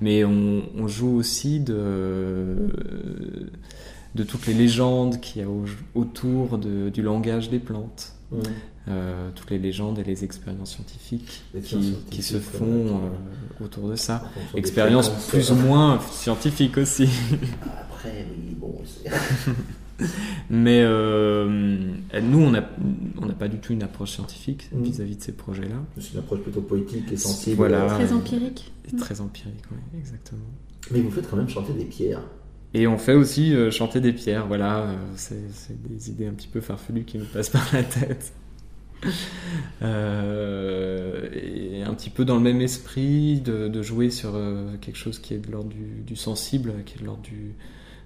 Mais 0.01 0.25
on, 0.25 0.63
on 0.77 0.89
joue 0.89 1.15
aussi 1.17 1.61
de 1.61 2.71
de 4.15 4.25
toutes 4.25 4.47
les 4.47 4.55
légendes 4.55 5.21
qu'il 5.21 5.43
y 5.43 5.45
a 5.45 5.49
autour 5.95 6.59
du 6.59 7.03
langage 7.03 7.51
des 7.51 7.59
plantes. 7.59 8.15
Euh, 8.89 9.31
toutes 9.35 9.51
les 9.51 9.59
légendes 9.59 9.99
et 9.99 10.05
les 10.05 10.25
expériences 10.25 10.73
scientifiques, 10.73 11.43
qui, 12.11 12.23
se 12.23 12.39
font 12.39 12.87
euh, 12.87 13.65
autour 13.65 13.89
de 13.89 13.97
ça. 13.97 14.23
Expériences 14.55 15.11
plus 15.29 15.51
ou 15.51 15.57
moins 15.57 16.01
scientifiques 16.11 16.79
aussi. 16.79 17.09
Après, 17.81 18.27
oui, 18.31 18.55
bon, 18.57 18.81
Mais 20.51 20.81
euh, 20.83 21.77
nous, 22.23 22.39
on 22.39 22.51
n'a 22.51 22.69
on 23.21 23.29
pas 23.29 23.49
du 23.49 23.59
tout 23.59 23.73
une 23.73 23.83
approche 23.83 24.13
scientifique 24.13 24.71
mm. 24.73 24.83
vis-à-vis 24.83 25.17
de 25.17 25.23
ces 25.23 25.33
projets-là. 25.33 25.77
C'est 25.99 26.13
une 26.13 26.21
approche 26.21 26.41
plutôt 26.41 26.63
poétique 26.63 27.13
et 27.13 27.17
sensible. 27.17 27.57
Voilà. 27.57 27.87
Très 27.87 28.13
empirique. 28.13 28.73
très 28.97 29.21
empirique, 29.21 29.65
oui, 29.71 29.99
exactement. 29.99 30.47
Mais 30.91 31.01
vous 31.01 31.11
faites 31.11 31.29
quand 31.29 31.37
même 31.37 31.49
chanter 31.49 31.73
des 31.73 31.85
pierres. 31.85 32.23
Et 32.75 32.87
on 32.87 32.99
fait 32.99 33.15
aussi 33.15 33.55
euh, 33.55 33.71
chanter 33.71 34.01
des 34.01 34.13
pierres, 34.13 34.47
voilà, 34.47 34.81
euh, 34.81 34.97
c'est 35.17 35.83
des 35.89 36.11
idées 36.11 36.27
un 36.27 36.35
petit 36.35 36.49
peu 36.49 36.61
farfelues 36.61 37.05
qui 37.05 37.19
nous 37.19 37.25
passent 37.25 37.49
par 37.51 37.67
la 37.73 37.83
tête. 37.83 38.33
Euh, 39.81 41.29
et 41.33 41.85
un 41.85 41.95
petit 41.95 42.11
peu 42.11 42.25
dans 42.25 42.35
le 42.35 42.41
même 42.41 42.61
esprit 42.61 43.41
de, 43.41 43.81
jouer 43.81 44.11
sur 44.11 44.33
quelque 44.81 44.99
chose 44.99 45.21
qui 45.21 45.35
est 45.35 45.39
de 45.39 45.53
l'ordre 45.53 45.71
du, 46.05 46.17
sensible, 46.17 46.73
qui 46.85 46.97
est 46.97 47.03
de 47.03 47.07
l'ordre 47.07 47.23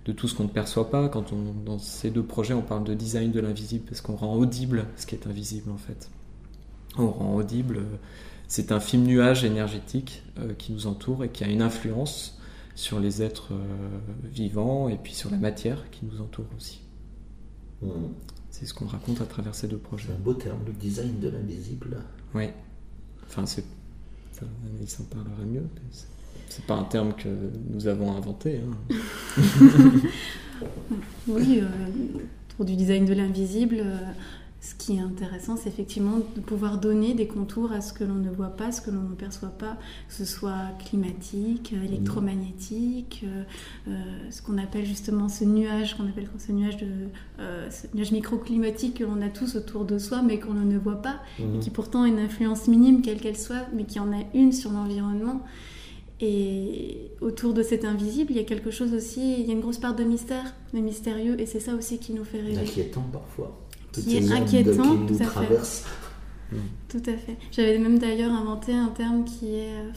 de 0.05 0.13
tout 0.13 0.29
ce 0.29 0.35
qu'on 0.35 0.43
ne 0.43 0.51
perçoit 0.51 0.91
pas. 0.91 1.09
Quand 1.09 1.33
on, 1.33 1.55
dans 1.65 1.79
ces 1.79 2.11
deux 2.11 2.23
projets, 2.23 2.53
on 2.53 2.61
parle 2.61 2.85
de 2.85 2.93
design 2.93 3.33
de 3.33 3.41
l'invisible 3.41 3.87
parce 3.89 4.03
qu'on 4.03 4.17
rend 4.17 4.35
audible 4.35 4.85
ce 4.97 5.07
qui 5.07 5.15
est 5.15 5.27
invisible 5.27 5.71
en 5.71 5.79
fait. 5.79 6.11
On 6.99 7.09
rend 7.09 7.37
audible, 7.37 7.81
c'est 8.47 8.71
un 8.71 8.81
film 8.81 9.05
nuage 9.05 9.45
énergétique 9.45 10.25
qui 10.59 10.73
nous 10.73 10.87
entoure 10.87 11.25
et 11.25 11.31
qui 11.31 11.43
a 11.43 11.47
une 11.49 11.63
influence 11.63 12.39
sur 12.75 13.01
les 13.01 13.23
êtres 13.23 13.53
euh, 13.53 13.99
vivants 14.25 14.89
et 14.89 14.97
puis 14.97 15.15
sur 15.15 15.31
la 15.31 15.37
matière 15.37 15.91
qui 15.91 16.05
nous 16.05 16.21
entoure 16.21 16.47
aussi. 16.57 16.81
Hmm. 17.83 18.13
C'est 18.51 18.67
ce 18.67 18.75
qu'on 18.75 18.87
raconte 18.87 19.21
à 19.21 19.27
travers 19.27 19.55
ces 19.55 19.69
deux 19.69 19.79
projets. 19.79 20.09
C'est 20.09 20.15
un 20.15 20.19
beau 20.19 20.35
terme, 20.35 20.59
le 20.67 20.73
design 20.73 21.19
de 21.21 21.29
l'invisible. 21.29 21.99
Oui. 22.35 22.49
Enfin, 23.27 23.47
c'est. 23.47 23.65
il 24.81 24.89
s'en 24.89 25.05
parlerait 25.05 25.47
mieux. 25.47 25.67
c'est 26.49 26.65
pas 26.67 26.75
un 26.75 26.85
terme 26.85 27.15
que 27.15 27.29
nous 27.71 27.87
avons 27.87 28.15
inventé. 28.17 28.61
Hein. 28.61 28.95
oui, 31.29 31.63
pour 32.57 32.65
du 32.65 32.77
design 32.77 33.07
de 33.07 33.15
l'invisible, 33.15 33.85
ce 34.63 34.77
qui 34.77 34.97
est 34.97 35.01
intéressant, 35.01 35.57
c'est 35.57 35.69
effectivement 35.69 36.19
de 36.37 36.41
pouvoir 36.41 36.79
donner 36.79 37.15
des 37.15 37.27
contours 37.27 37.73
à 37.73 37.81
ce 37.81 37.93
que 37.93 38.05
l'on 38.05 38.15
ne 38.15 38.31
voit 38.31 38.57
pas, 38.57 38.71
ce 38.71 38.81
que 38.81 38.93
l'on 38.93 39.03
ne 39.03 39.15
perçoit 39.17 39.49
pas, 39.49 39.77
que 40.07 40.15
ce 40.15 40.25
soit 40.25 40.71
climatique, 40.79 41.75
euh, 41.77 41.85
électromagnétique, 41.85 43.25
euh, 43.25 43.43
euh, 43.89 43.93
ce 44.31 44.41
qu'on 44.41 44.59
appelle 44.59 44.87
justement 44.87 45.29
ce 45.29 45.45
nuage, 45.45 45.97
qu'on 45.97 46.07
appelle 46.07 46.29
ce 46.39 46.53
nuage, 46.53 46.77
de, 46.77 46.87
ce 47.71 47.89
nuage 47.93 48.13
microclimatique 48.13 48.99
que 48.99 49.05
l'on 49.05 49.21
a 49.21 49.31
tous 49.31 49.57
autour 49.57 49.85
de 49.85 49.99
soi, 49.99 50.23
mais 50.23 50.39
qu'on 50.39 50.55
ne 50.55 50.79
voit 50.79 51.03
pas, 51.03 51.17
et 51.41 51.43
mhm. 51.43 51.59
qui 51.59 51.71
pourtant 51.71 52.05
a 52.05 52.09
une 52.09 52.21
influence 52.21 52.69
minime, 52.69 53.03
quelle 53.03 53.21
qu'elle 53.21 53.39
soit, 53.39 53.67
mais 53.75 53.83
qui 53.83 53.99
en 53.99 54.13
a 54.13 54.23
une 54.33 54.53
sur 54.53 54.71
l'environnement. 54.71 55.43
Et 56.21 57.11
autour 57.21 57.53
de 57.53 57.65
cet 57.65 57.85
invisible, 57.85 58.31
il 58.31 58.37
y 58.37 58.41
a 58.41 58.45
quelque 58.45 58.71
chose 58.71 58.95
aussi, 58.95 59.41
il 59.41 59.47
y 59.47 59.51
a 59.51 59.55
une 59.55 59.61
grosse 59.61 59.79
part 59.79 59.97
de 59.97 60.05
mystère, 60.05 60.55
de 60.73 60.79
mystérieux, 60.79 61.41
et 61.41 61.47
c'est 61.47 61.59
ça 61.59 61.75
aussi 61.75 61.99
qui 61.99 62.13
nous 62.13 62.23
fait 62.23 62.41
rêver. 62.41 62.59
Inquiétant 62.59 63.05
parfois 63.13 63.59
qui 63.93 64.17
est 64.17 64.33
inquiétant, 64.33 65.07
tout 65.07 65.17
à 65.21 65.27
fait. 65.27 65.59
Hmm. 66.53 66.57
Tout 66.89 67.03
à 67.07 67.17
fait. 67.17 67.39
J'avais 67.51 67.79
même 67.79 67.99
d'ailleurs 67.99 68.33
inventé 68.33 68.75
un 68.75 68.89
terme 68.89 69.25
qui 69.25 69.55
est 69.55 69.73
euh, 69.73 69.93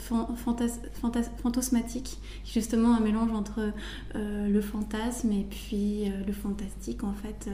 fantasmatique, 1.42 2.18
qui 2.44 2.58
est 2.58 2.62
justement 2.62 2.94
un 2.94 3.00
mélange 3.00 3.30
entre 3.32 3.72
euh, 4.14 4.48
le 4.48 4.60
fantasme 4.62 5.30
et 5.32 5.46
puis 5.48 6.04
euh, 6.08 6.24
le 6.26 6.32
fantastique. 6.32 7.04
En 7.04 7.12
fait, 7.12 7.50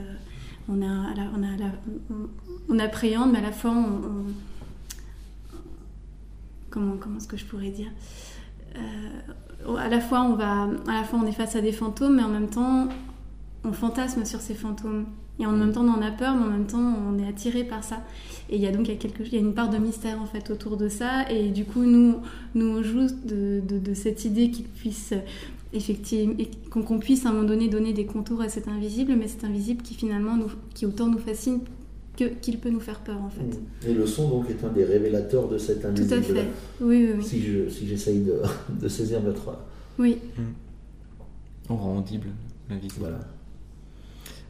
on, 0.69 0.81
a, 0.81 1.13
on, 1.35 1.43
a 1.43 2.27
on, 2.69 2.79
appréhende, 2.79 3.33
mais 3.33 3.39
à 3.39 3.41
la 3.41 3.51
fois 3.51 3.71
on, 3.71 4.01
comment, 6.69 6.95
comment 6.97 7.17
est-ce 7.17 7.27
que 7.27 7.35
je 7.35 7.45
pourrais 7.45 7.71
dire 7.71 7.91
À 9.67 9.89
la 9.89 9.99
fois 9.99 10.21
on 10.21 10.35
va, 10.35 10.69
à 10.87 11.01
la 11.01 11.03
fois 11.03 11.19
on 11.21 11.27
est 11.27 11.33
face 11.33 11.57
à 11.57 11.61
des 11.61 11.73
fantômes, 11.73 12.15
mais 12.15 12.23
en 12.23 12.29
même 12.29 12.49
temps 12.49 12.87
on 13.65 13.73
fantasme 13.73 14.23
sur 14.23 14.39
ces 14.39 14.55
fantômes. 14.55 15.05
Et 15.39 15.45
en 15.45 15.51
même 15.51 15.71
temps, 15.71 15.83
on 15.83 15.89
en 15.89 16.01
a 16.01 16.11
peur, 16.11 16.35
mais 16.35 16.45
en 16.45 16.49
même 16.49 16.67
temps, 16.67 16.95
on 17.07 17.17
est 17.17 17.27
attiré 17.27 17.63
par 17.63 17.83
ça. 17.83 18.03
Et 18.49 18.57
il 18.57 18.61
y 18.61 18.67
a 18.67 18.71
donc 18.71 18.87
il 18.87 18.93
y 18.93 18.93
a, 18.93 18.99
quelque, 18.99 19.23
il 19.23 19.33
y 19.33 19.37
a 19.37 19.39
une 19.39 19.53
part 19.53 19.69
de 19.69 19.77
mystère 19.77 20.21
en 20.21 20.25
fait 20.25 20.51
autour 20.51 20.77
de 20.77 20.89
ça. 20.89 21.29
Et 21.31 21.49
du 21.49 21.65
coup, 21.65 21.83
nous, 21.83 22.17
nous 22.55 22.67
on 22.67 22.83
joue 22.83 23.07
de, 23.25 23.61
de, 23.65 23.93
cette 23.93 24.25
idée 24.25 24.51
qu'il 24.51 24.65
puisse 24.65 25.13
effectivement, 25.73 26.35
qu'on 26.69 26.99
puisse 26.99 27.25
à 27.25 27.29
un 27.29 27.31
moment 27.33 27.47
donné 27.47 27.67
donner 27.67 27.93
des 27.93 28.05
contours 28.05 28.41
à 28.41 28.49
cet 28.49 28.67
invisible, 28.67 29.15
mais 29.17 29.27
cet 29.27 29.43
invisible 29.43 29.81
qui 29.81 29.95
finalement, 29.95 30.37
nous, 30.37 30.51
qui 30.75 30.85
autant 30.85 31.07
nous 31.07 31.17
fascine 31.17 31.61
qu'il 32.15 32.59
peut 32.59 32.69
nous 32.69 32.79
faire 32.79 32.99
peur 32.99 33.17
en 33.19 33.29
fait. 33.29 33.89
Et 33.89 33.93
le 33.93 34.05
son 34.05 34.29
donc 34.29 34.47
est 34.49 34.63
un 34.63 34.71
des 34.71 34.85
révélateurs 34.85 35.47
de 35.47 35.57
cet 35.57 35.83
invisible. 35.83 36.21
Tout 36.21 36.31
à 36.31 36.35
fait. 36.35 36.47
Oui, 36.79 37.07
oui, 37.07 37.13
oui. 37.17 37.23
Si 37.23 37.41
je 37.41 37.67
si 37.69 37.87
j'essaye 37.87 38.19
de, 38.19 38.35
de, 38.81 38.87
saisir 38.87 39.19
votre. 39.21 39.57
Oui. 39.97 40.19
Mmh. 40.37 40.41
On 41.69 41.75
rend 41.75 41.97
audible 41.97 42.27
l'invisible. 42.69 42.99
Voilà. 42.99 43.19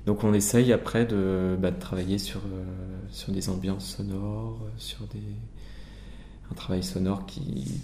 Donc 0.05 0.23
on 0.23 0.33
essaye 0.33 0.73
après 0.73 1.05
de, 1.05 1.55
bah, 1.59 1.71
travailler 1.71 2.17
sur, 2.17 2.39
euh, 2.39 2.63
sur 3.09 3.31
des 3.31 3.49
ambiances 3.49 3.95
sonores, 3.95 4.59
sur 4.77 5.05
des, 5.07 5.21
un 6.51 6.55
travail 6.55 6.83
sonore 6.83 7.25
qui, 7.25 7.81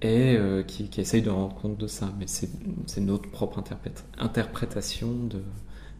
est, 0.00 0.36
euh, 0.36 0.62
qui, 0.62 0.88
essaye 1.00 1.22
de 1.22 1.30
rendre 1.30 1.54
compte 1.54 1.76
de 1.76 1.88
ça. 1.88 2.12
Mais 2.18 2.26
c'est 2.26 3.00
notre 3.00 3.28
propre 3.30 3.62
interprétation 4.18 5.08
de, 5.28 5.40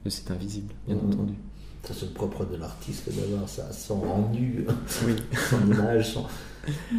de 0.04 0.10
cet 0.10 0.30
invisible, 0.30 0.72
bien 0.86 0.96
mmh. 0.96 1.12
entendu. 1.12 1.34
Ça, 1.82 1.94
c'est 1.98 2.06
le 2.06 2.12
propre 2.12 2.44
de 2.44 2.56
l'artiste 2.56 3.10
d'avoir 3.12 3.48
ça, 3.48 3.72
son 3.72 3.96
rendu, 3.96 4.66
son 4.86 5.66
image. 5.66 6.16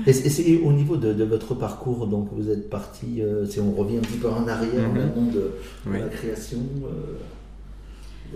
Et, 0.05 0.11
c'est 0.11 0.57
au 0.57 0.73
niveau 0.73 0.97
de, 0.97 1.23
votre 1.23 1.55
parcours, 1.55 2.05
donc 2.07 2.27
vous 2.33 2.49
êtes 2.49 2.69
parti, 2.69 3.21
euh, 3.21 3.45
si 3.45 3.61
on 3.61 3.71
revient 3.71 3.99
un 3.99 4.01
petit 4.01 4.17
peu 4.17 4.29
en 4.29 4.45
arrière, 4.45 4.89
mmh. 4.89 5.31
de, 5.31 5.53
la 5.89 6.09
création 6.09 6.59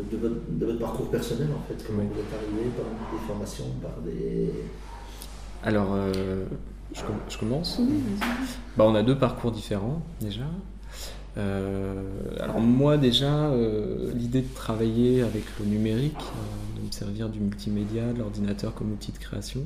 de, 0.04 0.66
votre, 0.66 0.80
parcours 0.80 1.10
personnel 1.10 1.50
en 1.56 1.68
fait 1.68 1.84
Comment 1.86 2.04
vous 2.04 2.20
êtes 2.20 2.34
arrivé 2.34 2.70
par 2.76 2.86
des 2.86 3.28
formations, 3.28 3.66
par 3.82 4.02
des. 4.06 4.52
Alors, 5.64 5.94
euh, 5.94 6.46
je, 6.94 7.38
commence 7.38 7.80
bah, 8.78 8.86
On 8.88 8.96
a 8.96 9.04
deux 9.04 9.18
parcours 9.18 9.52
différents 9.52 10.02
déjà. 10.22 10.46
Euh, 11.38 12.02
alors 12.40 12.60
moi 12.60 12.98
déjà, 12.98 13.32
euh, 13.32 14.12
l'idée 14.16 14.42
de 14.42 14.54
travailler 14.56 15.22
avec 15.22 15.44
le 15.60 15.66
numérique, 15.66 16.24
de 16.76 16.86
me 16.86 16.92
servir 16.92 17.30
du 17.30 17.40
multimédia, 17.40 18.12
de 18.14 18.20
l'ordinateur 18.20 18.74
comme 18.74 18.92
outil 18.92 19.12
de 19.12 19.20
création, 19.20 19.64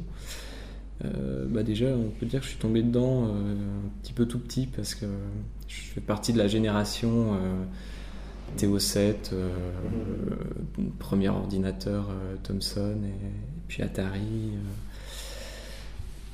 bah 1.49 1.63
déjà 1.63 1.87
on 1.87 2.11
peut 2.19 2.27
dire 2.27 2.41
que 2.41 2.45
je 2.45 2.51
suis 2.51 2.59
tombé 2.59 2.83
dedans 2.83 3.23
un 3.25 3.89
petit 4.03 4.13
peu 4.13 4.27
tout 4.27 4.37
petit 4.37 4.67
parce 4.67 4.93
que 4.93 5.07
je 5.67 5.75
fais 5.75 6.01
partie 6.01 6.31
de 6.31 6.37
la 6.37 6.47
génération 6.47 7.35
TO7, 8.57 9.31
euh, 9.33 9.49
premier 10.99 11.29
ordinateur 11.29 12.09
euh, 12.09 12.35
Thomson 12.43 12.97
et, 13.03 13.67
puis 13.67 13.83
Atari. 13.83 14.51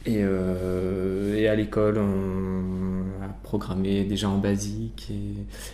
Euh, 0.08 1.36
et, 1.36 1.48
à 1.48 1.56
l'école, 1.56 1.98
on 1.98 3.24
a 3.24 3.28
programmé 3.44 4.06
déjà 4.06 4.30
en 4.30 4.38
basique 4.38 5.12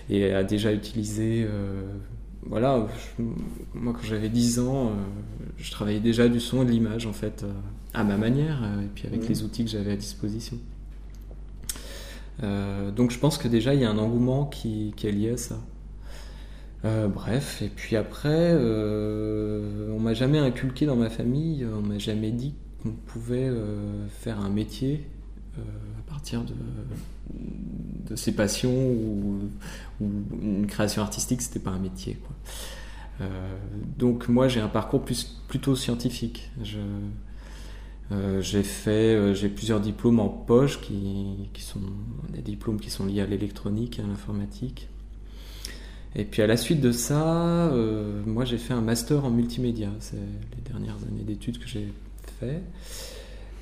et, 0.09 0.33
a 0.33 0.43
déjà 0.43 0.73
utilisé. 0.73 1.47
voilà, 2.45 2.87
moi 3.75 3.93
quand 3.93 4.03
j'avais 4.03 4.29
10 4.29 4.59
ans, 4.59 4.91
je 5.57 5.71
travaillais 5.71 5.99
déjà 5.99 6.27
du 6.27 6.39
son 6.39 6.63
et 6.63 6.65
de 6.65 6.71
l'image 6.71 7.05
en 7.05 7.13
fait, 7.13 7.45
à 7.93 8.03
ma 8.03 8.17
manière, 8.17 8.63
et 8.83 8.87
puis 8.93 9.07
avec 9.07 9.29
les 9.29 9.43
outils 9.43 9.65
que 9.65 9.69
j'avais 9.69 9.91
à 9.91 9.95
disposition. 9.95 10.57
donc 12.41 13.11
je 13.11 13.19
pense 13.19 13.37
que 13.37 13.47
déjà 13.47 13.75
il 13.75 13.81
y 13.81 13.85
a 13.85 13.89
un 13.91 13.99
engouement 13.99 14.45
qui 14.45 14.93
est 15.03 15.11
lié 15.11 15.29
à 15.29 15.37
ça. 15.37 15.59
Euh, 16.85 17.07
bref, 17.07 17.61
et 17.61 17.69
puis 17.69 17.95
après, 17.95 18.29
euh, 18.29 19.89
on 19.95 19.99
m'a 19.99 20.13
jamais 20.13 20.37
inculqué 20.39 20.85
dans 20.85 20.97
ma 20.97 21.09
famille, 21.09 21.65
on 21.65 21.81
m'a 21.81 21.97
jamais 21.97 22.31
dit 22.31 22.55
qu'on 22.81 22.91
pouvait 22.91 23.47
euh, 23.47 24.07
faire 24.09 24.39
un 24.39 24.49
métier 24.49 25.07
à 25.55 26.11
partir 26.11 26.43
de, 26.43 26.55
de 28.09 28.15
ses 28.15 28.31
passions 28.31 28.73
ou, 28.73 29.41
une 30.01 30.65
création 30.65 31.03
artistique, 31.03 31.43
c'était 31.43 31.59
pas 31.59 31.69
un 31.69 31.77
métier. 31.77 32.17
donc 33.99 34.27
moi 34.27 34.47
j'ai 34.47 34.59
un 34.59 34.67
parcours 34.67 35.05
plus, 35.05 35.39
plutôt 35.47 35.75
scientifique. 35.75 36.49
j'ai 38.39 38.63
fait, 38.63 39.35
j'ai 39.35 39.47
plusieurs 39.47 39.79
diplômes 39.79 40.19
en 40.19 40.29
poche 40.29 40.81
qui, 40.81 41.49
qui, 41.53 41.61
sont 41.61 41.81
des 42.29 42.41
diplômes 42.41 42.79
qui 42.79 42.89
sont 42.89 43.05
liés 43.05 43.21
à 43.21 43.27
l'électronique, 43.27 43.99
à 43.99 44.07
l'informatique. 44.07 44.89
Et 46.15 46.25
puis 46.25 46.41
à 46.41 46.47
la 46.47 46.57
suite 46.57 46.79
de 46.79 46.91
ça, 46.91 47.71
euh, 47.71 48.21
moi 48.25 48.45
j'ai 48.45 48.59
fait 48.59 48.73
un 48.73 48.81
master 48.81 49.25
en 49.25 49.31
multimédia. 49.31 49.89
C'est 49.99 50.15
les 50.15 50.61
dernières 50.61 50.97
années 51.09 51.23
d'études 51.23 51.57
que 51.57 51.67
j'ai 51.67 51.91
fait. 52.39 52.61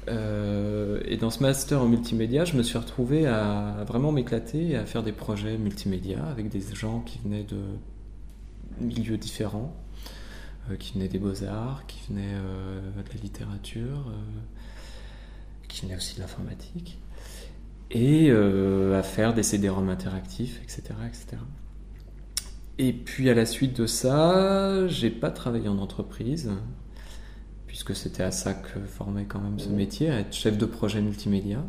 Euh, 0.08 1.00
et 1.06 1.16
dans 1.16 1.30
ce 1.30 1.42
master 1.42 1.82
en 1.82 1.88
multimédia, 1.88 2.44
je 2.44 2.58
me 2.58 2.64
suis 2.64 2.78
retrouvé 2.78 3.26
à, 3.28 3.86
vraiment 3.88 4.12
m'éclater 4.12 4.72
et 4.72 4.76
à 4.76 4.86
faire 4.86 5.04
des 5.04 5.12
projets 5.14 5.58
multimédia 5.58 6.26
avec 6.26 6.50
des 6.50 6.62
gens 6.74 7.02
qui 7.02 7.20
venaient 7.20 7.44
de 7.44 7.62
milieux 8.82 9.18
différents, 9.18 9.74
euh, 10.70 10.76
qui 10.76 10.94
venaient 10.94 11.08
des 11.08 11.20
beaux-arts, 11.20 11.86
qui 11.88 12.02
venaient 12.10 12.34
de 12.34 13.16
la 13.16 13.22
littérature, 13.22 14.12
qui 15.70 15.84
venaient 15.84 15.96
aussi 15.96 16.16
de 16.16 16.20
l'informatique, 16.20 17.00
et 17.92 18.32
à 18.32 19.04
faire 19.04 19.34
des 19.34 19.44
CD-ROM 19.44 19.88
interactifs, 19.88 20.60
etc., 20.64 20.96
etc. 21.08 21.38
Et 22.78 22.94
puis 22.94 23.30
à 23.30 23.34
la 23.34 23.46
suite 23.46 23.80
de 23.80 23.86
ça, 23.86 24.88
j'ai 24.88 25.10
pas 25.10 25.32
travaillé 25.32 25.68
en 25.68 25.78
entreprise, 25.78 26.52
puisque 27.68 27.96
c'était 27.96 28.24
à 28.24 28.32
ça 28.32 28.54
que 28.54 28.80
formait 28.80 29.26
quand 29.26 29.40
même 29.40 29.60
ce 29.60 29.70
métier, 29.70 30.10
à 30.10 30.20
être 30.20 30.34
chef 30.34 30.58
de 30.58 30.66
projet 30.66 31.02
multimédia. 31.02 31.64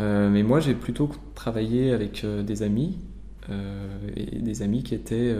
Euh, 0.00 0.30
mais 0.30 0.42
moi, 0.42 0.60
j'ai 0.60 0.74
plutôt 0.74 1.10
travaillé 1.34 1.92
avec 1.92 2.24
euh, 2.24 2.42
des 2.42 2.62
amis, 2.62 2.98
euh, 3.50 3.88
et 4.16 4.38
des 4.40 4.62
amis 4.62 4.82
qui 4.82 4.94
étaient 4.94 5.34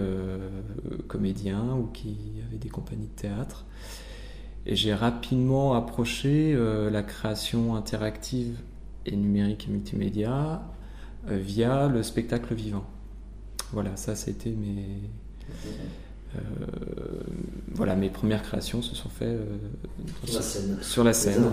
comédiens 1.08 1.76
ou 1.76 1.86
qui 1.86 2.16
avaient 2.46 2.58
des 2.58 2.68
compagnies 2.68 3.06
de 3.06 3.20
théâtre. 3.20 3.66
Et 4.66 4.76
j'ai 4.76 4.94
rapidement 4.94 5.74
approché 5.74 6.56
la 6.90 7.02
création 7.02 7.74
interactive 7.74 8.58
et 9.06 9.16
numérique 9.16 9.66
et 9.68 9.72
multimédia 9.72 10.62
via 11.26 11.88
le 11.88 12.02
spectacle 12.02 12.54
vivant. 12.54 12.84
Voilà, 13.72 13.96
ça 13.96 14.14
c'était 14.14 14.50
mes. 14.50 15.02
Euh, 16.36 16.40
voilà, 17.72 17.96
mes 17.96 18.10
premières 18.10 18.42
créations 18.42 18.82
se 18.82 18.94
sont 18.94 19.08
faites 19.08 19.28
euh, 19.28 19.56
sur 20.82 21.04
la 21.04 21.12
scène. 21.12 21.44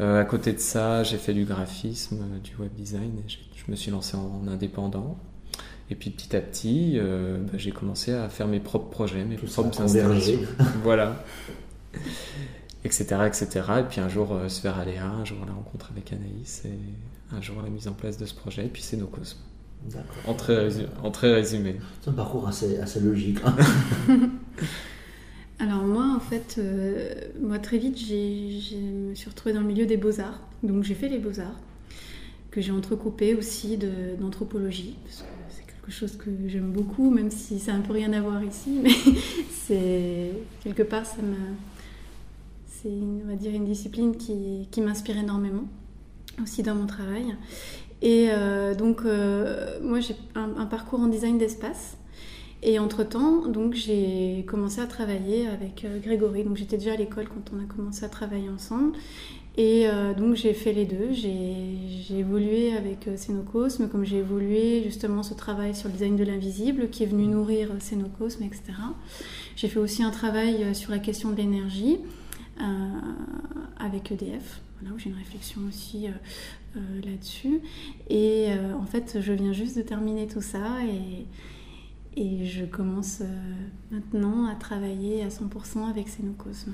Euh, 0.00 0.20
à 0.20 0.24
côté 0.24 0.52
de 0.52 0.58
ça, 0.58 1.02
j'ai 1.04 1.16
fait 1.16 1.34
du 1.34 1.44
graphisme, 1.44 2.24
du 2.42 2.56
web 2.56 2.72
design, 2.76 3.12
et 3.18 3.28
je 3.28 3.70
me 3.70 3.76
suis 3.76 3.90
lancé 3.90 4.16
en 4.16 4.46
indépendant. 4.48 5.18
Et 5.90 5.94
puis 5.94 6.10
petit 6.10 6.36
à 6.36 6.40
petit, 6.40 6.98
bah, 7.00 7.56
j'ai 7.56 7.70
commencé 7.70 8.12
à 8.12 8.28
faire 8.28 8.46
mes 8.46 8.60
propres 8.60 8.90
projets, 8.90 9.24
mes 9.24 9.36
propres 9.36 9.80
installations. 9.80 10.40
voilà. 10.82 11.24
etc., 12.84 13.04
etc. 13.26 13.62
Et 13.80 13.82
puis 13.84 14.00
un 14.00 14.08
jour 14.08 14.32
euh, 14.32 14.48
Sphère 14.48 14.78
Aléa, 14.78 15.06
un 15.06 15.24
jour 15.24 15.38
la 15.46 15.52
rencontre 15.52 15.90
avec 15.90 16.12
Anaïs, 16.12 16.62
et 16.64 16.78
un 17.36 17.40
jour 17.40 17.62
la 17.62 17.70
mise 17.70 17.88
en 17.88 17.92
place 17.92 18.18
de 18.18 18.26
ce 18.26 18.34
projet, 18.34 18.66
et 18.66 18.68
puis 18.68 18.82
c'est 18.82 18.96
nos 18.96 19.06
cosmes. 19.06 19.38
En 20.26 20.34
très, 20.34 20.68
en 21.02 21.10
très 21.10 21.32
résumé. 21.32 21.76
C'est 22.02 22.10
un 22.10 22.14
parcours 22.14 22.46
assez, 22.46 22.78
assez 22.78 23.00
logique. 23.00 23.38
Hein. 23.44 23.56
Alors 25.58 25.82
moi, 25.82 26.14
en 26.14 26.20
fait, 26.20 26.56
euh, 26.58 27.14
moi 27.40 27.58
très 27.58 27.78
vite, 27.78 27.98
je 27.98 28.76
me 28.76 29.14
suis 29.14 29.28
retrouvée 29.28 29.54
dans 29.54 29.60
le 29.60 29.66
milieu 29.66 29.86
des 29.86 29.96
beaux-arts. 29.96 30.40
Donc 30.62 30.84
j'ai 30.84 30.94
fait 30.94 31.08
les 31.08 31.18
beaux-arts, 31.18 31.58
que 32.50 32.60
j'ai 32.60 32.72
entrecoupé 32.72 33.34
aussi 33.34 33.78
d'anthropologie, 34.20 34.96
parce 35.04 35.22
que 35.22 35.26
c'est 35.50 35.66
quelque 35.66 35.90
chose 35.90 36.16
que 36.16 36.30
j'aime 36.46 36.70
beaucoup, 36.70 37.10
même 37.10 37.30
si 37.30 37.58
ça 37.58 37.72
n'a 37.72 37.78
un 37.78 37.80
peu 37.82 37.92
rien 37.92 38.12
à 38.12 38.20
voir 38.20 38.42
ici, 38.44 38.80
mais 38.82 38.90
c'est 39.52 40.32
quelque 40.62 40.82
part, 40.82 41.06
ça 41.06 41.16
c'est 42.66 42.88
on 42.88 43.28
va 43.28 43.34
dire 43.34 43.52
une 43.52 43.64
discipline 43.64 44.16
qui, 44.16 44.68
qui 44.70 44.80
m'inspire 44.80 45.18
énormément 45.18 45.64
aussi 46.40 46.62
dans 46.62 46.76
mon 46.76 46.86
travail. 46.86 47.34
Et 48.02 48.28
euh, 48.30 48.74
donc 48.74 49.00
euh, 49.04 49.78
moi 49.82 50.00
j'ai 50.00 50.14
un, 50.34 50.66
parcours 50.66 51.00
en 51.00 51.08
design 51.08 51.38
d'espace. 51.38 51.96
Et 52.60 52.80
entre-temps, 52.80 53.44
j'ai 53.72 54.44
commencé 54.48 54.80
à 54.80 54.86
travailler 54.86 55.46
avec 55.46 55.84
euh, 55.84 56.00
Grégory. 56.00 56.42
Donc 56.42 56.56
j'étais 56.56 56.76
déjà 56.76 56.94
à 56.94 56.96
l'école 56.96 57.28
quand 57.28 57.52
on 57.54 57.62
a 57.62 57.66
commencé 57.66 58.04
à 58.04 58.08
travailler 58.08 58.48
ensemble. 58.48 58.96
Et 59.56 59.88
donc 60.16 60.36
j'ai 60.36 60.54
fait 60.54 60.72
les 60.72 60.84
deux. 60.84 61.08
J'ai 61.10 62.16
évolué 62.16 62.76
avec 62.76 63.08
Sénocosme, 63.16 63.88
comme 63.88 64.04
j'ai 64.04 64.18
évolué 64.18 64.84
justement 64.84 65.24
ce 65.24 65.34
travail 65.34 65.74
sur 65.74 65.88
le 65.88 65.94
design 65.94 66.14
de 66.14 66.22
l'invisible 66.22 66.90
qui 66.90 67.02
est 67.02 67.06
venu 67.06 67.26
nourrir 67.26 67.70
Sénocosme, 67.80 68.44
etc. 68.44 68.62
J'ai 69.56 69.66
fait 69.66 69.80
aussi 69.80 70.04
un 70.04 70.12
travail 70.12 70.76
sur 70.76 70.92
la 70.92 71.00
question 71.00 71.30
de 71.30 71.36
l'énergie 71.38 71.98
avec 73.80 74.12
EDF, 74.12 74.60
voilà, 74.80 74.94
où 74.94 74.98
j'ai 74.98 75.10
une 75.10 75.16
réflexion 75.16 75.60
aussi 75.68 76.06
là-dessus. 76.74 77.60
Et 78.08 78.48
en 78.78 78.86
fait, 78.86 79.18
je 79.20 79.32
viens 79.32 79.52
juste 79.52 79.76
de 79.76 79.82
terminer 79.82 80.26
tout 80.26 80.40
ça 80.40 80.84
et 80.84 81.26
et 82.18 82.44
je 82.44 82.64
commence 82.64 83.20
euh, 83.20 83.26
maintenant 83.92 84.46
à 84.46 84.56
travailler 84.56 85.22
à 85.22 85.28
100% 85.28 85.88
avec 85.88 86.08
Sénocosme. 86.08 86.72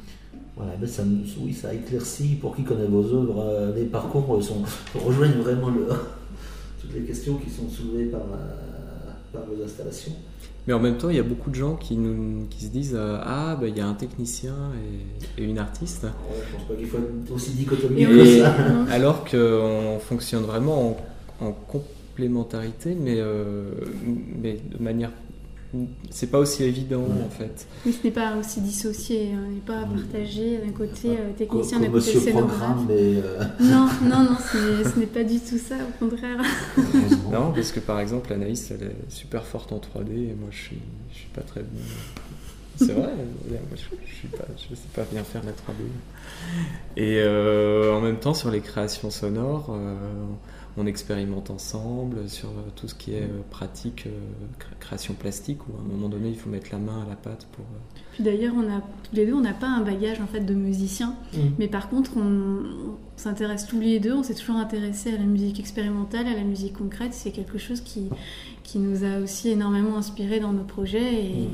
Voilà, 0.56 0.74
ben 0.76 0.88
ça, 0.88 1.02
oui, 1.40 1.52
ça 1.52 1.74
éclaircit 1.74 2.36
pour 2.36 2.56
qui 2.56 2.62
connaît 2.64 2.86
vos 2.86 3.04
œuvres. 3.04 3.40
Euh, 3.40 3.74
les 3.74 3.84
parcours 3.84 4.42
sont, 4.42 4.62
rejoignent 4.94 5.42
vraiment 5.42 5.70
toutes 6.80 6.94
les 6.94 7.02
questions 7.02 7.36
qui 7.36 7.50
sont 7.50 7.68
soulevées 7.68 8.06
par, 8.06 8.22
euh, 8.22 9.12
par 9.34 9.42
vos 9.44 9.62
installations. 9.62 10.12
Mais 10.66 10.72
en 10.72 10.80
même 10.80 10.96
temps, 10.96 11.10
il 11.10 11.16
y 11.16 11.20
a 11.20 11.24
beaucoup 11.24 11.50
de 11.50 11.54
gens 11.54 11.76
qui, 11.76 11.96
nous, 11.96 12.46
qui 12.48 12.64
se 12.64 12.70
disent 12.70 12.98
Ah, 12.98 13.56
ben, 13.60 13.68
il 13.68 13.76
y 13.76 13.80
a 13.80 13.86
un 13.86 13.94
technicien 13.94 14.54
et, 15.38 15.44
une 15.44 15.58
artiste. 15.58 16.04
Ouais, 16.04 16.10
je 16.48 16.56
pense 16.56 16.68
pas 16.68 16.74
qu'il 16.74 16.86
faut 16.86 17.34
aussi 17.34 17.50
dichotomique 17.50 18.08
que 18.08 18.40
ça. 18.40 18.54
Alors 18.90 19.24
qu'on 19.24 19.98
fonctionne 20.00 20.44
vraiment 20.44 20.96
en, 21.40 21.52
complémentarité, 21.52 22.96
mais, 22.98 23.20
mais 24.40 24.58
de 24.72 24.82
manière 24.82 25.10
c'est 26.10 26.30
pas 26.30 26.38
aussi 26.38 26.64
évident 26.64 27.02
en 27.02 27.30
fait. 27.30 27.66
Oui, 27.84 27.92
ce 27.92 28.06
n'est 28.06 28.12
pas 28.12 28.36
aussi 28.36 28.60
dissocié, 28.60 29.30
on 29.34 29.50
n'est 29.50 29.60
pas 29.60 29.86
partagé 29.86 30.58
d'un 30.58 30.72
côté 30.72 31.10
euh, 31.10 31.32
technicien, 31.36 31.80
d'un 31.80 31.90
côté 31.90 32.18
scénographe. 32.18 32.80
Euh, 32.90 33.44
non, 33.60 33.88
non, 34.02 34.22
non, 34.24 34.36
ce 34.40 34.98
n'est 34.98 35.06
pas 35.06 35.24
du 35.24 35.40
tout 35.40 35.58
ça, 35.58 35.76
au 35.76 36.04
contraire. 36.04 36.42
non, 37.32 37.52
parce 37.52 37.72
que 37.72 37.80
par 37.80 38.00
exemple, 38.00 38.32
Anaïs, 38.32 38.70
elle 38.70 38.88
est 38.88 39.10
super 39.10 39.44
forte 39.44 39.72
en 39.72 39.78
3D 39.78 40.10
et 40.10 40.36
moi 40.38 40.48
je 40.50 40.56
suis, 40.58 40.78
je 41.12 41.18
suis 41.18 41.28
pas 41.34 41.42
très 41.42 41.60
bon. 41.60 41.80
C'est 42.76 42.92
vrai, 42.92 43.12
moi, 43.14 43.58
je, 43.76 44.70
ne 44.70 44.74
sais 44.74 44.88
pas 44.94 45.04
bien 45.12 45.22
faire 45.22 45.42
la 45.44 45.52
3D. 45.52 45.86
Et 46.96 47.20
euh, 47.20 47.94
en 47.94 48.00
même 48.00 48.18
temps, 48.18 48.34
sur 48.34 48.50
les 48.50 48.60
créations 48.60 49.10
sonores, 49.10 49.76
on 50.76 50.86
expérimente 50.86 51.50
ensemble 51.50 52.28
sur 52.28 52.48
euh, 52.48 52.62
tout 52.74 52.88
ce 52.88 52.94
qui 52.94 53.14
est 53.14 53.22
euh, 53.22 53.42
pratique, 53.50 54.06
euh, 54.06 54.10
création 54.80 55.14
plastique, 55.14 55.58
où 55.68 55.72
à 55.78 55.80
un 55.80 55.84
moment 55.84 56.08
donné, 56.08 56.30
il 56.30 56.36
faut 56.36 56.50
mettre 56.50 56.68
la 56.72 56.78
main 56.78 57.02
à 57.06 57.08
la 57.08 57.16
pâte 57.16 57.46
pour... 57.52 57.64
Puis 58.12 58.24
d'ailleurs, 58.24 58.54
on 58.56 58.62
a, 58.62 58.80
tous 58.80 59.14
les 59.14 59.26
deux, 59.26 59.34
on 59.34 59.40
n'a 59.40 59.52
pas 59.52 59.68
un 59.68 59.82
bagage 59.82 60.20
en 60.20 60.26
fait 60.26 60.40
de 60.40 60.54
musicien, 60.54 61.14
mm. 61.32 61.38
mais 61.58 61.68
par 61.68 61.88
contre, 61.88 62.16
on, 62.16 62.62
s'intéresse 63.16 63.66
tous 63.66 63.78
les 63.78 64.00
deux, 64.00 64.12
on 64.12 64.24
s'est 64.24 64.34
toujours 64.34 64.56
intéressé 64.56 65.14
à 65.14 65.18
la 65.18 65.24
musique 65.24 65.60
expérimentale, 65.60 66.26
à 66.26 66.34
la 66.34 66.42
musique 66.42 66.72
concrète. 66.72 67.14
C'est 67.14 67.30
quelque 67.30 67.58
chose 67.58 67.80
qui, 67.80 68.08
qui 68.64 68.78
nous 68.80 69.04
a 69.04 69.20
aussi 69.20 69.50
énormément 69.50 69.96
inspiré 69.96 70.40
dans 70.40 70.52
nos 70.52 70.64
projets 70.64 71.14
et, 71.14 71.48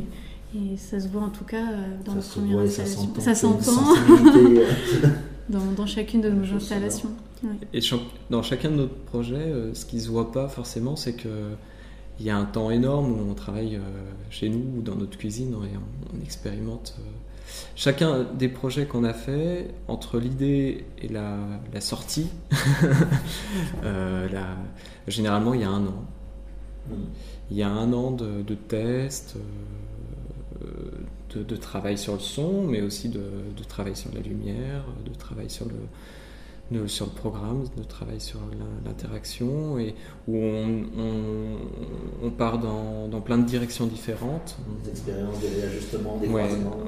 mm. 0.54 0.76
ça 0.78 0.98
se 0.98 1.09
voit 1.09 1.22
en 1.22 1.28
tout 1.28 1.44
cas 1.44 1.66
dans 2.06 2.14
premières 2.14 2.61
installations. 2.61 3.12
Ça 3.18 3.35
s'entend 3.35 3.94
dans, 5.50 5.72
dans, 5.72 5.86
chacune 5.86 6.20
de 6.20 6.30
nos 6.30 6.54
installations. 6.54 7.10
Et 7.72 7.80
dans 8.28 8.42
chacun 8.42 8.70
de 8.70 8.76
nos 8.76 8.88
projets, 8.88 9.36
euh, 9.36 9.74
ce 9.74 9.86
qui 9.86 9.96
ne 9.96 10.00
se 10.00 10.08
voit 10.08 10.32
pas 10.32 10.48
forcément, 10.48 10.96
c'est 10.96 11.14
qu'il 11.14 11.30
y 12.20 12.30
a 12.30 12.36
un 12.36 12.44
temps 12.44 12.70
énorme 12.70 13.12
où 13.12 13.30
on 13.30 13.34
travaille 13.34 13.76
euh, 13.76 13.80
chez 14.30 14.48
nous 14.48 14.78
ou 14.78 14.82
dans 14.82 14.96
notre 14.96 15.16
cuisine 15.16 15.52
et 15.52 15.76
on, 15.76 16.22
expérimente. 16.22 16.96
Euh. 16.98 17.02
Chacun 17.74 18.26
des 18.38 18.48
projets 18.48 18.86
qu'on 18.86 19.04
a 19.04 19.12
fait, 19.12 19.68
entre 19.88 20.18
l'idée 20.18 20.84
et 21.02 21.08
la, 21.08 21.36
sortie, 21.80 22.28
généralement 25.08 25.54
il 25.54 25.62
y 25.62 25.64
a 25.64 25.70
un 25.70 25.86
an. 25.86 26.04
Mm. 26.88 26.94
Il 27.50 27.56
y 27.56 27.62
a 27.64 27.68
un 27.68 27.92
an 27.92 28.12
de, 28.12 28.42
de 28.42 28.54
tests, 28.54 29.34
de, 31.37 31.57
travail 31.57 31.97
sur 31.97 32.14
le 32.14 32.21
son, 32.21 32.62
mais 32.62 32.81
aussi 32.83 33.09
de, 33.09 33.21
travail 33.69 33.97
sur 33.97 34.12
la 34.12 34.21
lumière, 34.21 34.85
de 35.05 35.14
travail 35.14 35.49
sur 35.51 35.66
le, 35.66 36.88
sur 36.88 37.07
le 37.07 37.12
programme, 37.12 37.64
de 37.77 37.83
travail 37.83 38.21
sur 38.21 38.38
l'interaction, 38.85 39.79
et 39.79 39.95
où 40.29 40.37
on, 40.37 40.85
on, 42.23 42.31
part 42.31 42.59
dans, 42.59 43.09
dans, 43.09 43.21
plein 43.21 43.38
de 43.38 43.47
directions 43.47 43.87
différentes. 43.87 44.57
Des 44.85 44.90
expériences, 44.90 45.40
des 45.40 45.61
réajustements, 45.61 46.19
des 46.19 46.29
croisements. 46.29 46.79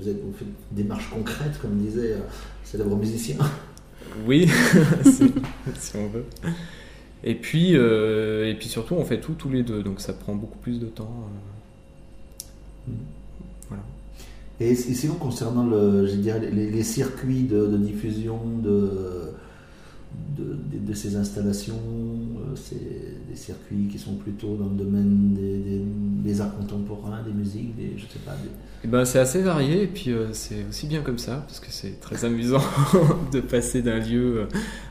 Vous, 0.00 0.08
êtes, 0.08 0.16
fait 0.36 0.44
des 0.72 0.84
marches 0.84 1.10
concrètes, 1.10 1.58
comme 1.60 1.76
disait 1.78 2.12
euh, 2.12 2.20
célèbre 2.64 2.96
musicien. 2.96 3.36
Oui, 4.26 4.48
si, 5.04 5.96
on 5.96 6.08
veut. 6.08 6.24
Et 7.24 7.34
puis, 7.34 7.76
euh, 7.76 8.50
et 8.50 8.54
puis 8.54 8.68
surtout, 8.68 8.94
on 8.94 9.04
fait 9.04 9.20
tout 9.20 9.34
tous 9.34 9.50
les 9.50 9.62
deux, 9.62 9.82
donc 9.82 10.00
ça 10.00 10.12
prend 10.12 10.34
beaucoup 10.34 10.58
plus 10.58 10.78
de 10.78 10.86
temps. 10.86 11.28
Euh. 12.88 12.92
Mm. 12.92 13.15
Et, 14.58 14.74
sinon, 14.74 15.14
concernant 15.14 15.66
le, 15.66 16.06
les, 16.06 16.82
circuits 16.82 17.42
de, 17.42 17.76
diffusion 17.76 18.40
de, 18.62 19.32
de, 20.38 20.94
ces 20.94 21.16
installations, 21.16 21.74
euh, 21.74 22.54
c'est 22.54 23.28
des 23.28 23.36
circuits 23.36 23.88
qui 23.90 23.98
sont 23.98 24.14
plutôt 24.14 24.56
dans 24.56 24.68
le 24.70 24.76
domaine 24.76 25.34
des, 25.34 25.82
des, 26.24 26.40
arts 26.40 26.56
contemporains, 26.56 27.22
des 27.22 27.32
musiques, 27.32 27.76
des, 27.76 27.92
je 27.98 28.04
sais 28.04 28.18
pas. 28.24 28.34
Eh 28.82 28.88
ben, 28.88 29.04
c'est 29.04 29.18
assez 29.18 29.42
varié 29.42 29.82
et 29.82 29.86
puis 29.86 30.10
euh, 30.10 30.32
c'est 30.32 30.64
aussi 30.68 30.86
bien 30.86 31.02
comme 31.02 31.18
ça 31.18 31.44
parce 31.46 31.60
que 31.60 31.70
c'est 31.70 32.00
très 32.00 32.24
amusant 32.24 32.62
de 33.32 33.40
passer 33.40 33.82
d'un 33.82 33.98
lieu 33.98 34.40
euh, 34.40 34.46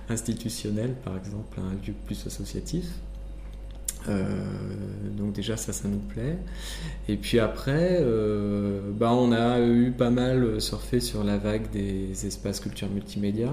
institutionnel, 0.09 0.93
par 1.03 1.17
exemple, 1.17 1.59
à 1.59 1.61
un 1.61 1.73
lieu 1.87 1.93
plus 2.05 2.23
associatif. 2.27 2.85
Euh, 4.09 4.25
donc 5.17 5.33
déjà 5.33 5.57
ça, 5.57 5.73
ça 5.73 5.87
nous 5.87 5.99
plaît. 5.99 6.37
Et 7.07 7.17
puis 7.17 7.39
après, 7.39 7.99
euh, 8.01 8.91
bah, 8.91 9.11
on 9.13 9.31
a 9.31 9.59
eu 9.61 9.91
pas 9.91 10.09
mal 10.09 10.61
surfé 10.61 10.99
sur 10.99 11.23
la 11.23 11.37
vague 11.37 11.69
des 11.71 12.25
espaces 12.25 12.59
culture 12.59 12.89
multimédia. 12.89 13.49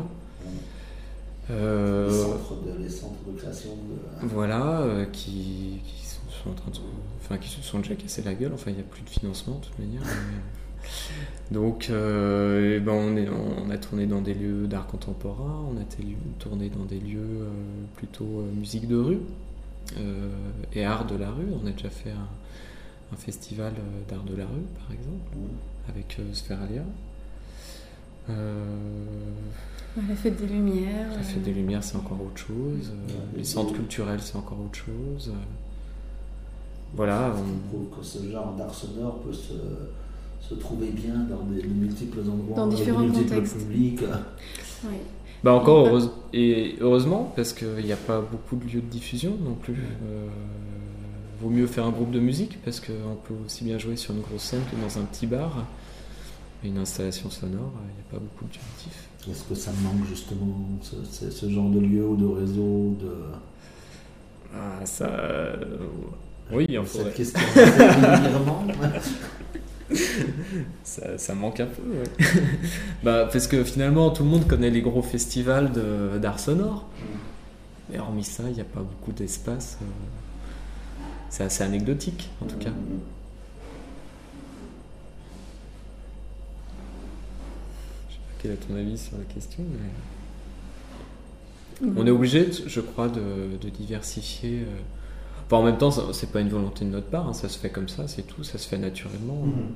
Euh, 1.51 2.09
les, 2.79 2.88
centres 2.88 3.19
de, 3.27 3.38
création. 3.38 3.71
Voilà, 4.23 4.87
qui, 5.12 5.81
sont, 6.31 6.51
en 6.51 6.55
train 6.55 6.71
de, 6.71 6.79
enfin, 7.21 7.37
qui 7.37 7.49
se 7.49 7.61
sont 7.62 7.81
déjà 7.81 7.95
cassés 7.95 8.23
la 8.23 8.35
gueule. 8.35 8.53
Enfin, 8.55 8.71
il 8.71 8.75
n'y 8.75 8.81
a 8.81 8.85
plus 8.85 9.03
de 9.03 9.11
financement 9.11 9.57
de 9.57 9.65
toute 9.65 9.79
manière. 9.79 10.03
donc, 11.51 11.88
ben 11.91 12.93
on, 12.93 13.17
est, 13.17 13.29
on, 13.29 13.71
a 13.71 13.79
tourné 13.79 14.07
dans 14.07 14.21
des 14.21 14.35
lieux 14.35 14.67
d'art 14.67 14.87
contemporain, 14.87 15.67
on 15.71 15.81
a 15.81 15.85
tourné 16.38 16.71
dans 16.71 16.85
des 16.85 17.01
lieux 17.01 17.47
plutôt 17.97 18.45
musique 18.55 18.88
de 18.88 18.97
rue. 18.97 19.21
Euh, 19.98 20.31
et 20.74 20.85
art 20.85 21.07
de 21.07 21.16
la 21.16 21.31
rue. 21.31 21.48
On 21.62 21.66
a 21.66 21.70
déjà 21.70 21.90
fait 21.90 22.11
un, 22.11 22.28
festival 23.16 23.74
euh, 23.76 24.11
d'art 24.11 24.24
de 24.24 24.35
la 24.35 24.46
rue, 24.46 24.64
par 24.78 24.90
exemple, 24.90 25.37
avec 25.87 26.16
euh, 26.18 26.33
Spheralia. 26.33 26.83
la 28.28 30.16
fête 30.16 30.40
des 30.40 30.46
Lumières. 30.46 31.11
La 31.14 31.22
fête 31.22 31.42
des 31.42 31.52
Lumières, 31.52 31.85
c'est 31.85 31.96
encore 31.96 32.22
autre 32.22 32.38
chose. 32.38 32.92
les 33.37 33.44
centres 33.44 33.74
culturels, 33.74 34.20
c'est 34.20 34.37
encore 34.37 34.61
autre 34.61 34.78
chose. 34.78 35.33
Voilà. 36.94 37.35
On... 37.74 37.94
que 37.94 38.02
ce 38.02 38.31
genre 38.31 38.55
d'art 38.55 38.74
sonore 38.74 39.20
peut 39.20 39.33
se, 39.33 39.55
se, 40.40 40.55
trouver 40.55 40.90
bien 40.90 41.14
dans 41.28 41.42
des 41.44 41.66
multiples 41.66 42.20
endroits, 42.20 42.57
dans 42.57 42.68
différents 42.68 43.09
contextes. 43.09 43.59
publics. 43.59 44.00
Oui. 44.85 44.96
Bah 45.44 45.52
encore 45.52 45.87
heureuse, 45.87 46.12
et 46.33 46.76
heureusement 46.81 47.33
parce 47.35 47.52
qu'il 47.52 47.85
n'y 47.85 47.92
a 47.92 47.96
pas 47.96 48.20
beaucoup 48.20 48.57
de 48.57 48.64
lieux 48.64 48.81
de 48.81 48.87
diffusion 48.87 49.37
non 49.42 49.55
plus. 49.55 49.74
Euh, 49.74 50.28
vaut 51.40 51.50
mieux 51.50 51.66
faire 51.66 51.85
un 51.85 51.90
groupe 51.90 52.12
de 52.12 52.20
musique 52.20 52.62
parce 52.64 52.78
qu'on 52.78 53.16
peut 53.26 53.35
aussi 53.44 53.64
bien 53.64 53.76
jouer 53.78 53.96
sur 53.96 54.14
une 54.14 54.20
grosse 54.20 54.42
scène 54.42 54.62
que 54.70 54.76
dans 54.81 55.02
un 55.02 55.05
petit 55.05 55.26
bar. 55.26 55.64
une 56.62 56.78
installation 56.78 57.28
sonore, 57.28 57.72
il 57.88 57.94
n'y 57.94 58.00
a 58.00 58.11
pas 58.12 58.18
beaucoup 58.18 58.44
d'objectifs. 58.44 59.09
Est-ce 59.28 59.44
que 59.44 59.55
ça 59.55 59.72
manque 59.83 60.07
justement 60.09 60.57
ce, 60.81 61.31
ce, 61.31 61.50
genre 61.50 61.68
de 61.70 61.81
lieu 61.81 62.05
ou 62.07 62.16
de 62.16 62.26
réseau 62.26 62.96
de... 63.00 63.12
Ah, 64.55 64.85
ça. 64.85 65.11
Oui, 66.52 66.78
en 66.78 66.85
Cette 66.85 66.92
faudrait. 66.92 67.12
question 67.12 67.40
ça, 71.03 71.19
ça, 71.19 71.35
manque 71.35 71.61
un 71.61 71.67
peu, 71.67 71.83
ouais. 71.83 72.05
bah, 73.03 73.29
parce 73.31 73.47
que 73.47 73.65
finalement, 73.65 74.11
tout 74.11 74.23
le 74.23 74.29
monde 74.29 74.47
connaît 74.47 74.71
les 74.71 74.83
gros 74.83 75.03
festivals 75.03 75.73
d'art 76.21 76.38
sonore. 76.38 76.87
Et 77.93 77.99
hormis 77.99 78.25
ça, 78.25 78.45
il 78.47 78.55
n'y 78.55 78.61
a 78.61 78.65
pas 78.65 78.81
beaucoup 78.81 79.12
d'espace. 79.12 79.79
Euh, 79.83 79.85
c'est 81.29 81.45
assez 81.45 81.65
anecdotique, 81.65 82.31
en 82.41 82.47
tout 82.47 82.57
cas. 82.57 82.71
Je 88.09 88.15
sais 88.15 88.21
pas 88.21 88.35
quel 88.41 88.53
est 88.53 88.57
ton 88.57 88.75
avis 88.77 88.97
sur 88.97 89.19
la 89.19 89.25
question, 89.25 89.65
mais... 89.65 89.91
On 91.97 92.07
est 92.07 92.11
obligé, 92.11 92.49
je 92.67 92.81
crois, 92.81 93.09
de, 93.09 93.57
de 93.61 93.69
diversifier. 93.69 94.61
Euh... 94.61 94.81
Enfin, 95.47 95.57
en 95.57 95.65
même 95.65 95.79
temps, 95.79 95.91
c'est 96.12 96.31
pas 96.31 96.41
une 96.41 96.49
volonté 96.49 96.85
de 96.85 96.91
notre 96.91 97.09
part, 97.09 97.29
hein, 97.29 97.33
ça 97.33 97.49
se 97.49 97.59
fait 97.59 97.71
comme 97.71 97.88
ça, 97.88 98.07
c'est 98.07 98.23
tout, 98.23 98.45
ça 98.45 98.57
se 98.57 98.69
fait 98.69 98.79
naturellement. 98.79 99.43
Mhm. 99.45 99.73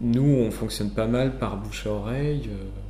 Nous, 0.00 0.22
on 0.22 0.50
fonctionne 0.50 0.90
pas 0.90 1.06
mal 1.06 1.38
par 1.38 1.56
bouche 1.56 1.86
à 1.86 1.90
oreille. 1.90 2.50
Euh, 2.50 2.84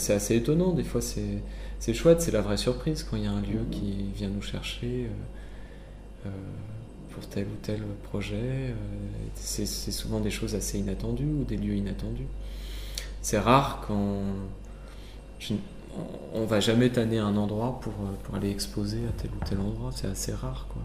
c'est 0.00 0.14
assez 0.14 0.36
étonnant, 0.36 0.72
des 0.72 0.82
fois 0.82 1.00
c'est 1.00 1.94
chouette, 1.94 2.20
c'est 2.20 2.32
la 2.32 2.40
vraie 2.40 2.56
surprise 2.56 3.04
quand 3.04 3.16
il 3.16 3.24
y 3.24 3.26
a 3.26 3.30
un 3.30 3.40
lieu 3.40 3.60
qui 3.70 4.10
vient 4.14 4.28
nous 4.28 4.42
chercher 4.42 5.06
euh, 5.06 6.26
euh, 6.26 6.30
pour 7.10 7.26
tel 7.28 7.46
ou 7.46 7.56
tel 7.62 7.82
projet. 8.02 8.36
Euh, 8.36 8.74
c'est 9.34 9.66
souvent 9.66 10.20
des 10.20 10.30
choses 10.30 10.54
assez 10.54 10.78
inattendues 10.78 11.24
ou 11.24 11.44
des 11.44 11.56
lieux 11.56 11.74
inattendus. 11.74 12.26
C'est 13.22 13.38
rare 13.38 13.84
quand 13.86 14.22
on 16.34 16.44
va 16.44 16.60
jamais 16.60 16.90
tanner 16.90 17.18
un 17.18 17.36
endroit 17.36 17.80
pour, 17.80 17.94
pour 18.22 18.34
aller 18.34 18.50
exposer 18.50 18.98
à 19.08 19.12
tel 19.12 19.30
ou 19.30 19.44
tel 19.44 19.60
endroit, 19.60 19.90
c'est 19.94 20.08
assez 20.08 20.32
rare 20.32 20.66
quoi. 20.68 20.82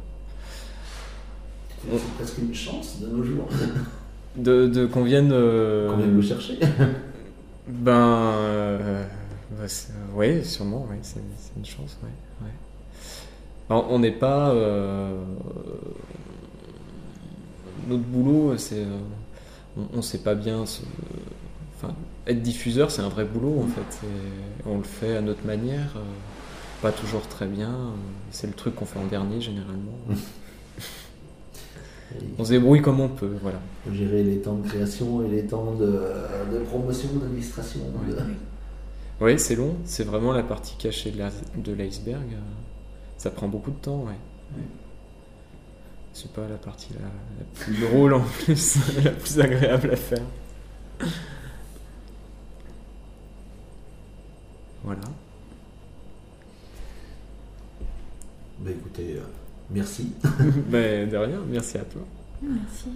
C'est 1.92 2.14
presque 2.16 2.38
une 2.38 2.54
chance 2.54 3.00
de 3.02 3.08
nos 3.08 3.24
jours. 3.24 3.48
De, 4.36 4.68
de 4.68 4.86
qu'on 4.86 5.04
vienne. 5.04 5.32
Euh... 5.32 5.90
Qu'on 5.90 5.98
vienne 5.98 6.14
nous 6.16 6.22
chercher. 6.22 6.58
Ben. 7.68 7.92
Euh, 7.92 9.06
bah, 9.52 9.66
oui, 10.16 10.44
sûrement, 10.44 10.86
oui, 10.90 10.98
c'est 11.02 11.22
une 11.56 11.66
chance, 11.66 11.98
ouais. 12.04 12.10
ouais. 12.46 12.54
Alors, 13.70 13.88
on 13.90 14.00
n'est 14.00 14.12
pas. 14.12 14.50
Euh, 14.52 15.24
notre 17.88 18.04
boulot, 18.04 18.58
c'est. 18.58 18.86
on 19.78 19.98
ne 19.98 20.02
sait 20.02 20.20
pas 20.20 20.36
bien. 20.36 20.62
Enfin, 20.62 21.94
être 22.28 22.42
diffuseur, 22.42 22.92
c'est 22.92 23.02
un 23.02 23.10
vrai 23.10 23.26
boulot, 23.26 23.62
en 23.62 23.68
fait. 23.68 24.08
on 24.66 24.78
le 24.78 24.84
fait 24.84 25.16
à 25.16 25.22
notre 25.22 25.46
manière, 25.46 25.94
euh, 25.96 26.02
pas 26.82 26.92
toujours 26.92 27.28
très 27.28 27.48
bien. 27.48 27.74
C'est 28.32 28.48
le 28.48 28.54
truc 28.54 28.76
qu'on 28.76 28.86
fait 28.86 29.00
en 29.00 29.06
dernier, 29.06 29.40
généralement. 29.42 29.98
On 32.38 32.46
se 32.46 32.52
débrouille 32.52 32.82
comme 32.82 33.00
on 33.00 33.10
peut, 33.10 33.36
voilà. 33.42 33.60
Gérer 33.92 34.24
les 34.24 34.38
temps 34.38 34.56
de 34.56 34.68
création 34.68 35.26
et 35.26 35.30
les 35.30 35.46
temps 35.46 35.74
de, 35.74 36.02
de 36.52 36.60
promotion, 36.66 37.10
d'administration. 37.20 37.80
Oui, 38.08 38.16
oui 39.22 39.40
c'est 39.40 39.56
long. 39.56 39.76
C'est 39.86 40.04
vraiment 40.04 40.34
la 40.34 40.44
partie 40.44 40.76
cachée 40.78 41.12
de 41.12 41.74
l'iceberg. 41.74 42.28
Ça 43.18 43.30
prend 43.30 43.48
beaucoup 43.48 43.72
de 43.72 43.78
temps, 43.78 44.00
ouais. 44.00 44.18
ouais. 44.58 44.64
C'est 46.14 46.32
pas 46.32 46.48
la 46.48 46.58
partie 46.58 46.90
la, 46.94 47.06
la 47.06 47.46
plus 47.56 47.80
drôle 47.82 48.14
en 48.14 48.22
plus, 48.22 48.78
la 49.04 49.12
plus 49.12 49.40
agréable 49.40 49.92
à 49.92 49.96
faire. 49.96 50.22
Voilà. 54.84 55.02
Bah 58.60 58.72
écoutez, 58.72 59.16
euh, 59.18 59.24
merci. 59.70 60.12
ben, 60.70 61.10
de 61.10 61.18
rien, 61.18 61.40
merci 61.50 61.78
à 61.78 61.84
toi. 61.84 62.02
Merci. 62.42 62.90